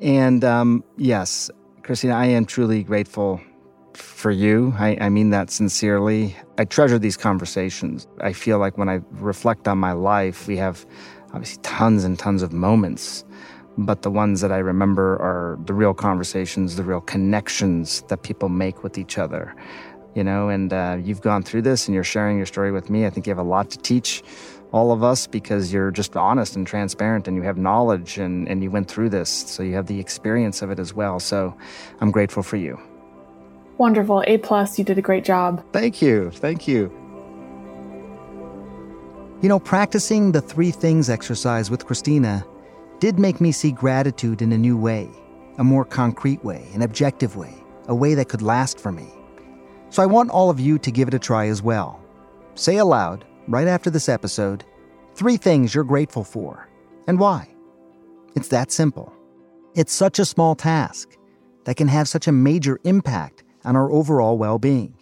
And 0.00 0.44
um, 0.44 0.84
yes, 0.96 1.50
Christina, 1.82 2.14
I 2.14 2.26
am 2.26 2.44
truly 2.44 2.84
grateful 2.84 3.40
for 3.94 4.30
you. 4.30 4.72
I, 4.78 4.96
I 5.00 5.08
mean 5.08 5.30
that 5.30 5.50
sincerely. 5.50 6.36
I 6.56 6.64
treasure 6.64 6.96
these 6.96 7.16
conversations. 7.16 8.06
I 8.20 8.32
feel 8.32 8.58
like 8.58 8.78
when 8.78 8.88
I 8.88 9.00
reflect 9.10 9.66
on 9.66 9.78
my 9.78 9.90
life, 9.90 10.46
we 10.46 10.56
have 10.58 10.86
obviously 11.32 11.60
tons 11.62 12.04
and 12.04 12.16
tons 12.16 12.42
of 12.42 12.52
moments. 12.52 13.24
But 13.76 14.02
the 14.02 14.12
ones 14.12 14.40
that 14.42 14.52
I 14.52 14.58
remember 14.58 15.16
are 15.16 15.58
the 15.64 15.74
real 15.74 15.92
conversations, 15.92 16.76
the 16.76 16.84
real 16.84 17.00
connections 17.00 18.02
that 18.02 18.22
people 18.22 18.48
make 18.48 18.84
with 18.84 18.96
each 18.96 19.18
other. 19.18 19.52
You 20.14 20.22
know, 20.22 20.50
and 20.50 20.72
uh, 20.72 20.98
you've 21.02 21.22
gone 21.22 21.42
through 21.42 21.62
this 21.62 21.88
and 21.88 21.96
you're 21.96 22.04
sharing 22.04 22.36
your 22.36 22.46
story 22.46 22.70
with 22.70 22.90
me. 22.90 23.06
I 23.06 23.10
think 23.10 23.26
you 23.26 23.30
have 23.32 23.44
a 23.44 23.48
lot 23.48 23.70
to 23.70 23.78
teach 23.78 24.22
all 24.72 24.90
of 24.90 25.02
us 25.02 25.26
because 25.26 25.72
you're 25.72 25.90
just 25.90 26.16
honest 26.16 26.56
and 26.56 26.66
transparent 26.66 27.28
and 27.28 27.36
you 27.36 27.42
have 27.42 27.58
knowledge 27.58 28.18
and, 28.18 28.48
and 28.48 28.62
you 28.62 28.70
went 28.70 28.88
through 28.88 29.10
this. 29.10 29.28
So 29.28 29.62
you 29.62 29.74
have 29.74 29.86
the 29.86 30.00
experience 30.00 30.62
of 30.62 30.70
it 30.70 30.78
as 30.78 30.94
well. 30.94 31.20
So 31.20 31.54
I'm 32.00 32.10
grateful 32.10 32.42
for 32.42 32.56
you. 32.56 32.80
Wonderful. 33.78 34.24
A 34.26 34.38
plus. 34.38 34.78
You 34.78 34.84
did 34.84 34.98
a 34.98 35.02
great 35.02 35.24
job. 35.24 35.64
Thank 35.72 36.00
you. 36.00 36.30
Thank 36.30 36.66
you. 36.66 36.90
You 39.42 39.48
know, 39.48 39.58
practicing 39.58 40.32
the 40.32 40.40
three 40.40 40.70
things 40.70 41.10
exercise 41.10 41.70
with 41.70 41.84
Christina 41.84 42.46
did 43.00 43.18
make 43.18 43.40
me 43.40 43.50
see 43.50 43.72
gratitude 43.72 44.40
in 44.40 44.52
a 44.52 44.58
new 44.58 44.76
way, 44.76 45.10
a 45.58 45.64
more 45.64 45.84
concrete 45.84 46.42
way, 46.44 46.64
an 46.74 46.82
objective 46.82 47.34
way, 47.36 47.52
a 47.88 47.94
way 47.94 48.14
that 48.14 48.28
could 48.28 48.40
last 48.40 48.78
for 48.78 48.92
me. 48.92 49.08
So 49.90 50.02
I 50.02 50.06
want 50.06 50.30
all 50.30 50.48
of 50.48 50.60
you 50.60 50.78
to 50.78 50.90
give 50.92 51.08
it 51.08 51.14
a 51.14 51.18
try 51.18 51.48
as 51.48 51.60
well. 51.60 52.00
Say 52.54 52.76
aloud, 52.76 53.24
right 53.48 53.68
after 53.68 53.90
this 53.90 54.08
episode, 54.08 54.64
three 55.14 55.36
things 55.36 55.74
you're 55.74 55.84
grateful 55.84 56.24
for 56.24 56.68
and 57.06 57.18
why. 57.18 57.48
It's 58.34 58.48
that 58.48 58.70
simple. 58.70 59.12
It's 59.74 59.92
such 59.92 60.18
a 60.18 60.24
small 60.24 60.54
task 60.54 61.16
that 61.64 61.76
can 61.76 61.88
have 61.88 62.08
such 62.08 62.26
a 62.26 62.32
major 62.32 62.78
impact 62.84 63.44
on 63.64 63.76
our 63.76 63.90
overall 63.90 64.38
well 64.38 64.58
being. 64.58 64.94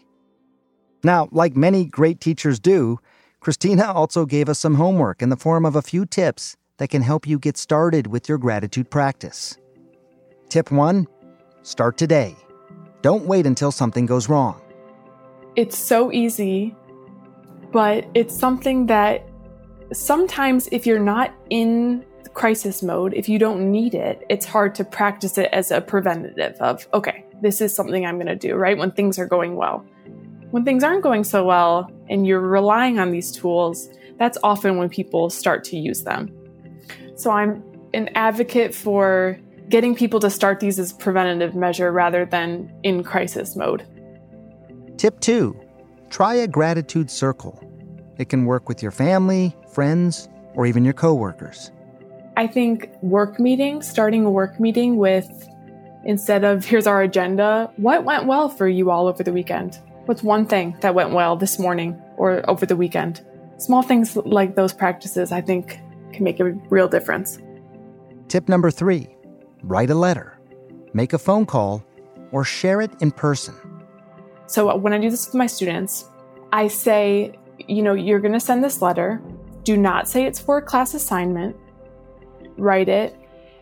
Now, 1.02 1.28
like 1.32 1.56
many 1.56 1.86
great 1.86 2.20
teachers 2.20 2.60
do, 2.60 2.98
Christina 3.40 3.90
also 3.92 4.26
gave 4.26 4.48
us 4.48 4.58
some 4.58 4.74
homework 4.74 5.22
in 5.22 5.30
the 5.30 5.36
form 5.36 5.64
of 5.64 5.76
a 5.76 5.82
few 5.82 6.04
tips 6.04 6.56
that 6.76 6.88
can 6.88 7.02
help 7.02 7.26
you 7.26 7.38
get 7.38 7.56
started 7.56 8.06
with 8.06 8.28
your 8.28 8.38
gratitude 8.38 8.90
practice. 8.90 9.56
Tip 10.48 10.70
one 10.70 11.06
start 11.62 11.96
today. 11.96 12.36
Don't 13.02 13.26
wait 13.26 13.46
until 13.46 13.72
something 13.72 14.06
goes 14.06 14.28
wrong. 14.28 14.60
It's 15.56 15.76
so 15.76 16.12
easy, 16.12 16.74
but 17.72 18.06
it's 18.14 18.36
something 18.36 18.86
that 18.86 19.28
sometimes 19.92 20.68
if 20.72 20.86
you're 20.86 20.98
not 20.98 21.34
in 21.50 22.04
crisis 22.34 22.82
mode, 22.82 23.12
if 23.14 23.28
you 23.28 23.38
don't 23.38 23.70
need 23.70 23.94
it, 23.94 24.24
it's 24.28 24.46
hard 24.46 24.74
to 24.76 24.84
practice 24.84 25.36
it 25.38 25.48
as 25.52 25.70
a 25.70 25.80
preventative 25.80 26.56
of, 26.60 26.86
okay, 26.94 27.24
this 27.42 27.60
is 27.60 27.74
something 27.74 28.06
I'm 28.06 28.16
going 28.16 28.26
to 28.26 28.36
do, 28.36 28.54
right? 28.54 28.76
When 28.76 28.92
things 28.92 29.18
are 29.18 29.26
going 29.26 29.56
well. 29.56 29.84
When 30.50 30.64
things 30.64 30.82
aren't 30.82 31.02
going 31.02 31.24
so 31.24 31.44
well 31.44 31.90
and 32.08 32.26
you're 32.26 32.40
relying 32.40 32.98
on 32.98 33.10
these 33.10 33.30
tools, 33.30 33.88
that's 34.18 34.36
often 34.42 34.76
when 34.76 34.88
people 34.88 35.30
start 35.30 35.64
to 35.64 35.76
use 35.76 36.02
them. 36.02 36.30
So 37.16 37.30
I'm 37.30 37.62
an 37.94 38.10
advocate 38.14 38.74
for 38.74 39.38
getting 39.68 39.94
people 39.94 40.20
to 40.20 40.30
start 40.30 40.60
these 40.60 40.78
as 40.78 40.92
preventative 40.92 41.54
measure 41.54 41.92
rather 41.92 42.24
than 42.24 42.72
in 42.82 43.04
crisis 43.04 43.54
mode. 43.56 43.86
Tip 44.96 45.20
2. 45.20 45.58
Try 46.10 46.34
a 46.34 46.48
gratitude 46.48 47.10
circle. 47.10 47.62
It 48.18 48.28
can 48.28 48.44
work 48.44 48.68
with 48.68 48.82
your 48.82 48.90
family, 48.90 49.56
friends, 49.72 50.28
or 50.54 50.66
even 50.66 50.84
your 50.84 50.92
coworkers. 50.92 51.70
I 52.36 52.48
think 52.48 52.90
work 53.00 53.38
meetings, 53.38 53.88
starting 53.88 54.24
a 54.24 54.30
work 54.30 54.58
meeting 54.58 54.96
with 54.96 55.48
instead 56.04 56.44
of 56.44 56.64
here's 56.64 56.86
our 56.86 57.02
agenda, 57.02 57.70
what 57.76 58.04
went 58.04 58.26
well 58.26 58.48
for 58.48 58.68
you 58.68 58.90
all 58.90 59.06
over 59.06 59.22
the 59.22 59.32
weekend? 59.32 59.78
What's 60.06 60.22
one 60.22 60.46
thing 60.46 60.76
that 60.80 60.94
went 60.94 61.12
well 61.12 61.36
this 61.36 61.58
morning 61.58 62.00
or 62.16 62.48
over 62.50 62.66
the 62.66 62.76
weekend? 62.76 63.24
Small 63.58 63.82
things 63.82 64.16
like 64.16 64.56
those 64.56 64.72
practices, 64.72 65.30
I 65.30 65.40
think, 65.40 65.78
can 66.12 66.24
make 66.24 66.40
a 66.40 66.52
real 66.70 66.88
difference. 66.88 67.38
Tip 68.28 68.48
number 68.48 68.70
three 68.70 69.08
write 69.62 69.90
a 69.90 69.94
letter, 69.94 70.38
make 70.92 71.12
a 71.12 71.18
phone 71.18 71.46
call, 71.46 71.84
or 72.32 72.42
share 72.44 72.80
it 72.80 72.90
in 73.00 73.12
person. 73.12 73.54
So, 74.50 74.74
when 74.74 74.92
I 74.92 74.98
do 74.98 75.08
this 75.08 75.26
with 75.26 75.36
my 75.36 75.46
students, 75.46 76.06
I 76.52 76.66
say, 76.66 77.38
you 77.68 77.82
know, 77.82 77.94
you're 77.94 78.18
going 78.18 78.32
to 78.32 78.40
send 78.40 78.64
this 78.64 78.82
letter. 78.82 79.22
Do 79.62 79.76
not 79.76 80.08
say 80.08 80.24
it's 80.24 80.40
for 80.40 80.58
a 80.58 80.62
class 80.62 80.92
assignment. 80.92 81.54
Write 82.56 82.88
it. 82.88 83.16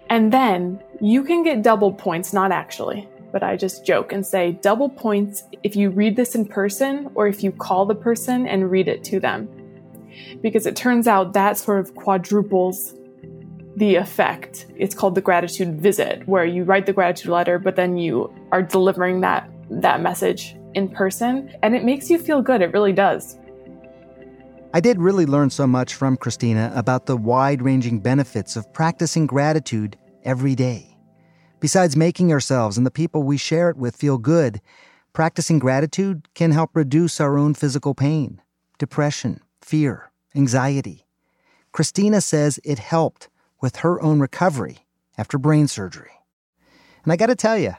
And 0.08 0.32
then 0.32 0.82
you 0.98 1.24
can 1.24 1.42
get 1.42 1.60
double 1.60 1.92
points, 1.92 2.32
not 2.32 2.52
actually, 2.52 3.06
but 3.32 3.42
I 3.42 3.54
just 3.54 3.84
joke 3.84 4.14
and 4.14 4.26
say 4.26 4.52
double 4.62 4.88
points 4.88 5.42
if 5.62 5.76
you 5.76 5.90
read 5.90 6.16
this 6.16 6.34
in 6.34 6.46
person 6.46 7.10
or 7.14 7.26
if 7.26 7.44
you 7.44 7.52
call 7.52 7.84
the 7.84 7.94
person 7.94 8.46
and 8.46 8.70
read 8.70 8.88
it 8.88 9.04
to 9.04 9.20
them 9.20 9.46
because 10.40 10.64
it 10.64 10.74
turns 10.74 11.06
out 11.06 11.34
that 11.34 11.58
sort 11.58 11.80
of 11.80 11.94
quadruples 11.96 12.94
the 13.76 13.96
effect. 13.96 14.64
It's 14.78 14.94
called 14.94 15.16
the 15.16 15.20
gratitude 15.20 15.82
visit, 15.82 16.26
where 16.26 16.46
you 16.46 16.64
write 16.64 16.86
the 16.86 16.94
gratitude 16.94 17.30
letter, 17.30 17.58
but 17.58 17.76
then 17.76 17.98
you 17.98 18.32
are 18.52 18.62
delivering 18.62 19.20
that 19.20 19.50
that 19.70 20.00
message 20.00 20.56
in 20.74 20.88
person, 20.88 21.54
and 21.62 21.74
it 21.74 21.84
makes 21.84 22.10
you 22.10 22.18
feel 22.18 22.42
good. 22.42 22.62
It 22.62 22.72
really 22.72 22.92
does. 22.92 23.38
I 24.74 24.80
did 24.80 25.00
really 25.00 25.24
learn 25.24 25.48
so 25.50 25.66
much 25.66 25.94
from 25.94 26.16
Christina 26.16 26.70
about 26.74 27.06
the 27.06 27.16
wide 27.16 27.62
ranging 27.62 28.00
benefits 28.00 28.54
of 28.54 28.70
practicing 28.72 29.26
gratitude 29.26 29.96
every 30.24 30.54
day. 30.54 30.96
Besides 31.60 31.96
making 31.96 32.32
ourselves 32.32 32.76
and 32.76 32.86
the 32.86 32.90
people 32.90 33.22
we 33.22 33.38
share 33.38 33.70
it 33.70 33.76
with 33.76 33.96
feel 33.96 34.18
good, 34.18 34.60
practicing 35.12 35.58
gratitude 35.58 36.28
can 36.34 36.52
help 36.52 36.70
reduce 36.74 37.20
our 37.20 37.38
own 37.38 37.54
physical 37.54 37.94
pain, 37.94 38.40
depression, 38.78 39.40
fear, 39.62 40.10
anxiety. 40.36 41.06
Christina 41.72 42.20
says 42.20 42.60
it 42.62 42.78
helped 42.78 43.28
with 43.60 43.76
her 43.76 44.00
own 44.02 44.20
recovery 44.20 44.86
after 45.16 45.38
brain 45.38 45.66
surgery. 45.66 46.12
And 47.02 47.12
I 47.12 47.16
gotta 47.16 47.34
tell 47.34 47.58
you, 47.58 47.74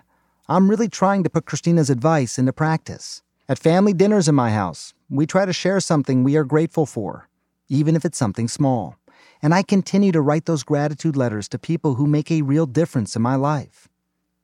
I'm 0.52 0.68
really 0.68 0.90
trying 0.90 1.22
to 1.22 1.30
put 1.30 1.46
Christina's 1.46 1.92
advice 1.92 2.40
into 2.40 2.52
practice. 2.52 3.22
At 3.48 3.60
family 3.60 3.94
dinners 3.94 4.28
in 4.28 4.34
my 4.34 4.50
house, 4.50 4.96
we 5.08 5.28
try 5.28 5.46
to 5.46 5.54
share 5.54 5.80
something 5.80 6.24
we 6.24 6.36
are 6.38 6.44
grateful 6.44 6.88
for, 6.88 7.30
even 7.68 7.96
if 7.96 8.04
it's 8.04 8.18
something 8.18 8.48
small. 8.48 8.96
And 9.44 9.54
I 9.54 9.62
continue 9.62 10.12
to 10.12 10.22
write 10.22 10.46
those 10.46 10.64
gratitude 10.64 11.16
letters 11.16 11.48
to 11.50 11.60
people 11.60 11.96
who 11.96 12.08
make 12.08 12.32
a 12.32 12.42
real 12.42 12.66
difference 12.66 13.16
in 13.16 13.22
my 13.22 13.36
life. 13.36 13.88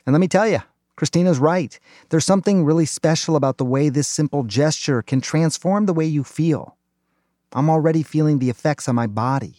And 0.05 0.13
let 0.13 0.19
me 0.19 0.27
tell 0.27 0.47
you, 0.47 0.59
Christina's 0.95 1.39
right. 1.39 1.79
There's 2.09 2.23
something 2.23 2.63
really 2.63 2.85
special 2.85 3.35
about 3.35 3.57
the 3.57 3.65
way 3.65 3.89
this 3.89 4.07
simple 4.07 4.43
gesture 4.43 5.01
can 5.01 5.21
transform 5.21 5.87
the 5.87 5.93
way 5.93 6.05
you 6.05 6.23
feel. 6.23 6.77
I'm 7.51 7.67
already 7.67 8.03
feeling 8.03 8.37
the 8.37 8.51
effects 8.51 8.87
on 8.87 8.93
my 8.93 9.07
body. 9.07 9.55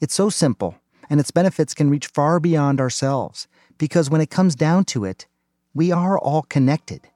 It's 0.00 0.14
so 0.14 0.30
simple, 0.30 0.76
and 1.10 1.18
its 1.18 1.32
benefits 1.32 1.74
can 1.74 1.90
reach 1.90 2.06
far 2.06 2.38
beyond 2.38 2.80
ourselves, 2.80 3.48
because 3.76 4.08
when 4.08 4.20
it 4.20 4.30
comes 4.30 4.54
down 4.54 4.84
to 4.84 5.04
it, 5.04 5.26
we 5.74 5.92
are 5.92 6.18
all 6.18 6.42
connected, 6.42 7.06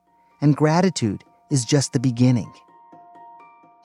and 0.41 0.57
gratitude 0.57 1.25
is 1.51 1.65
just 1.65 1.93
the 1.93 2.01
beginning. 2.01 2.53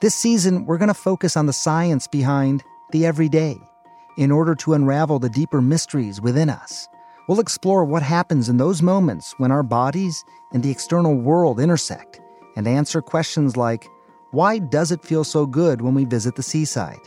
This 0.00 0.14
season, 0.14 0.64
we're 0.64 0.78
going 0.78 0.88
to 0.88 0.94
focus 0.94 1.36
on 1.36 1.46
the 1.46 1.52
science 1.52 2.06
behind 2.06 2.62
the 2.92 3.04
everyday 3.04 3.56
in 4.16 4.30
order 4.30 4.54
to 4.54 4.74
unravel 4.74 5.18
the 5.18 5.28
deeper 5.28 5.60
mysteries 5.60 6.20
within 6.20 6.48
us. 6.48 6.88
We'll 7.28 7.40
explore 7.40 7.84
what 7.84 8.02
happens 8.02 8.48
in 8.48 8.56
those 8.58 8.80
moments 8.80 9.34
when 9.38 9.50
our 9.50 9.62
bodies 9.62 10.24
and 10.52 10.62
the 10.62 10.70
external 10.70 11.16
world 11.16 11.60
intersect 11.60 12.20
and 12.56 12.66
answer 12.66 13.02
questions 13.02 13.56
like 13.56 13.86
why 14.30 14.58
does 14.58 14.92
it 14.92 15.04
feel 15.04 15.24
so 15.24 15.46
good 15.46 15.80
when 15.80 15.94
we 15.94 16.04
visit 16.04 16.36
the 16.36 16.42
seaside? 16.42 17.00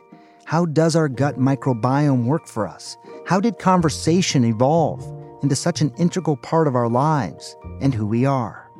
How 0.43 0.65
does 0.65 0.95
our 0.95 1.07
gut 1.07 1.39
microbiome 1.39 2.25
work 2.25 2.47
for 2.47 2.67
us? 2.67 2.97
How 3.25 3.39
did 3.39 3.59
conversation 3.59 4.43
evolve 4.43 5.01
into 5.43 5.55
such 5.55 5.81
an 5.81 5.93
integral 5.97 6.37
part 6.37 6.67
of 6.67 6.75
our 6.75 6.89
lives 6.89 7.55
and 7.81 7.93
who 7.93 8.07
we 8.07 8.25
are? 8.25 8.71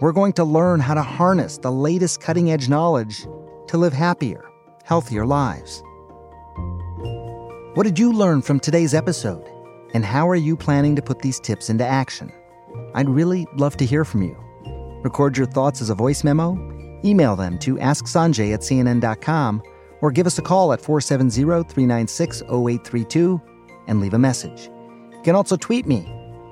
We're 0.00 0.12
going 0.12 0.34
to 0.34 0.44
learn 0.44 0.80
how 0.80 0.94
to 0.94 1.02
harness 1.02 1.58
the 1.58 1.72
latest 1.72 2.20
cutting 2.20 2.52
edge 2.52 2.68
knowledge 2.68 3.26
to 3.68 3.78
live 3.78 3.92
happier, 3.92 4.44
healthier 4.84 5.26
lives. 5.26 5.82
What 7.74 7.84
did 7.84 7.98
you 7.98 8.12
learn 8.12 8.42
from 8.42 8.60
today's 8.60 8.94
episode? 8.94 9.50
And 9.94 10.04
how 10.04 10.28
are 10.28 10.36
you 10.36 10.56
planning 10.56 10.94
to 10.96 11.02
put 11.02 11.20
these 11.20 11.40
tips 11.40 11.70
into 11.70 11.86
action? 11.86 12.30
I'd 12.94 13.08
really 13.08 13.46
love 13.56 13.76
to 13.78 13.86
hear 13.86 14.04
from 14.04 14.22
you. 14.22 14.36
Record 15.02 15.36
your 15.36 15.46
thoughts 15.46 15.80
as 15.80 15.90
a 15.90 15.94
voice 15.94 16.22
memo 16.22 16.74
Email 17.04 17.36
them 17.36 17.58
to 17.58 17.76
asksanjay 17.76 18.54
at 18.54 18.60
cnn.com 18.60 19.62
or 20.00 20.10
give 20.10 20.26
us 20.26 20.38
a 20.38 20.42
call 20.42 20.72
at 20.72 20.80
470 20.80 21.64
396 21.68 22.42
0832 22.42 23.40
and 23.86 24.00
leave 24.00 24.14
a 24.14 24.18
message. 24.18 24.70
You 25.24 25.32
can 25.32 25.36
also 25.36 25.56
tweet 25.56 25.86
me 25.86 26.06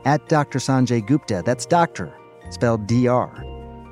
at 0.07 0.27
Dr. 0.31 0.59
Sanjay 0.59 1.07
Gupta. 1.07 1.43
That's 1.45 1.67
doctor, 1.67 2.11
spelled 2.49 2.87
DR. 2.87 3.29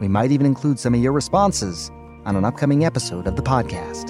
We 0.01 0.09
might 0.09 0.33
even 0.33 0.47
include 0.47 0.79
some 0.79 0.95
of 0.95 1.03
your 1.03 1.13
responses 1.13 1.91
on 2.25 2.35
an 2.35 2.47
upcoming 2.47 2.87
episode 2.87 3.27
of 3.27 3.37
the 3.37 3.43
podcast. 3.43 4.09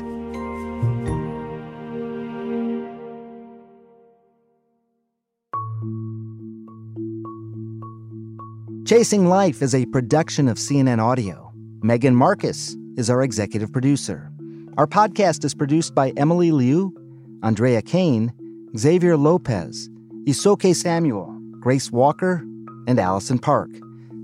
Chasing 8.86 9.26
Life 9.26 9.62
is 9.62 9.74
a 9.74 9.86
production 9.86 10.46
of 10.46 10.56
CNN 10.56 11.00
Audio. 11.00 11.52
Megan 11.82 12.14
Marcus 12.14 12.76
is 12.96 13.10
our 13.10 13.24
executive 13.24 13.72
producer. 13.72 14.30
Our 14.78 14.86
podcast 14.86 15.44
is 15.44 15.52
produced 15.52 15.96
by 15.96 16.10
Emily 16.10 16.52
Liu, 16.52 16.94
Andrea 17.42 17.82
Kane, 17.82 18.32
Xavier 18.78 19.16
Lopez, 19.16 19.90
Isoke 20.26 20.76
Samuel, 20.76 21.34
Grace 21.60 21.90
Walker, 21.90 22.44
and 22.86 22.98
Allison 22.98 23.38
Park. 23.38 23.70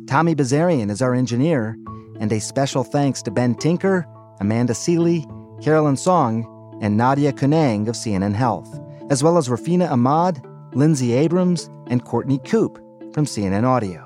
Tommy 0.06 0.34
Bazarian 0.34 0.90
is 0.90 1.00
our 1.00 1.14
engineer, 1.14 1.78
and 2.20 2.30
a 2.30 2.40
special 2.40 2.84
thanks 2.84 3.22
to 3.22 3.30
Ben 3.30 3.54
Tinker, 3.54 4.06
Amanda 4.38 4.74
Sealy, 4.74 5.26
Carolyn 5.62 5.96
Sung, 5.96 6.44
and 6.82 6.98
Nadia 6.98 7.32
Kounang 7.32 7.88
of 7.88 7.94
CNN 7.94 8.34
Health, 8.34 8.78
as 9.10 9.22
well 9.22 9.38
as 9.38 9.48
Rafeena 9.48 9.90
Ahmad, 9.90 10.46
Lindsay 10.74 11.14
Abrams, 11.14 11.70
and 11.86 12.04
Courtney 12.04 12.38
Coupe 12.44 12.76
from 13.14 13.24
CNN 13.24 13.64
Audio. 13.64 14.05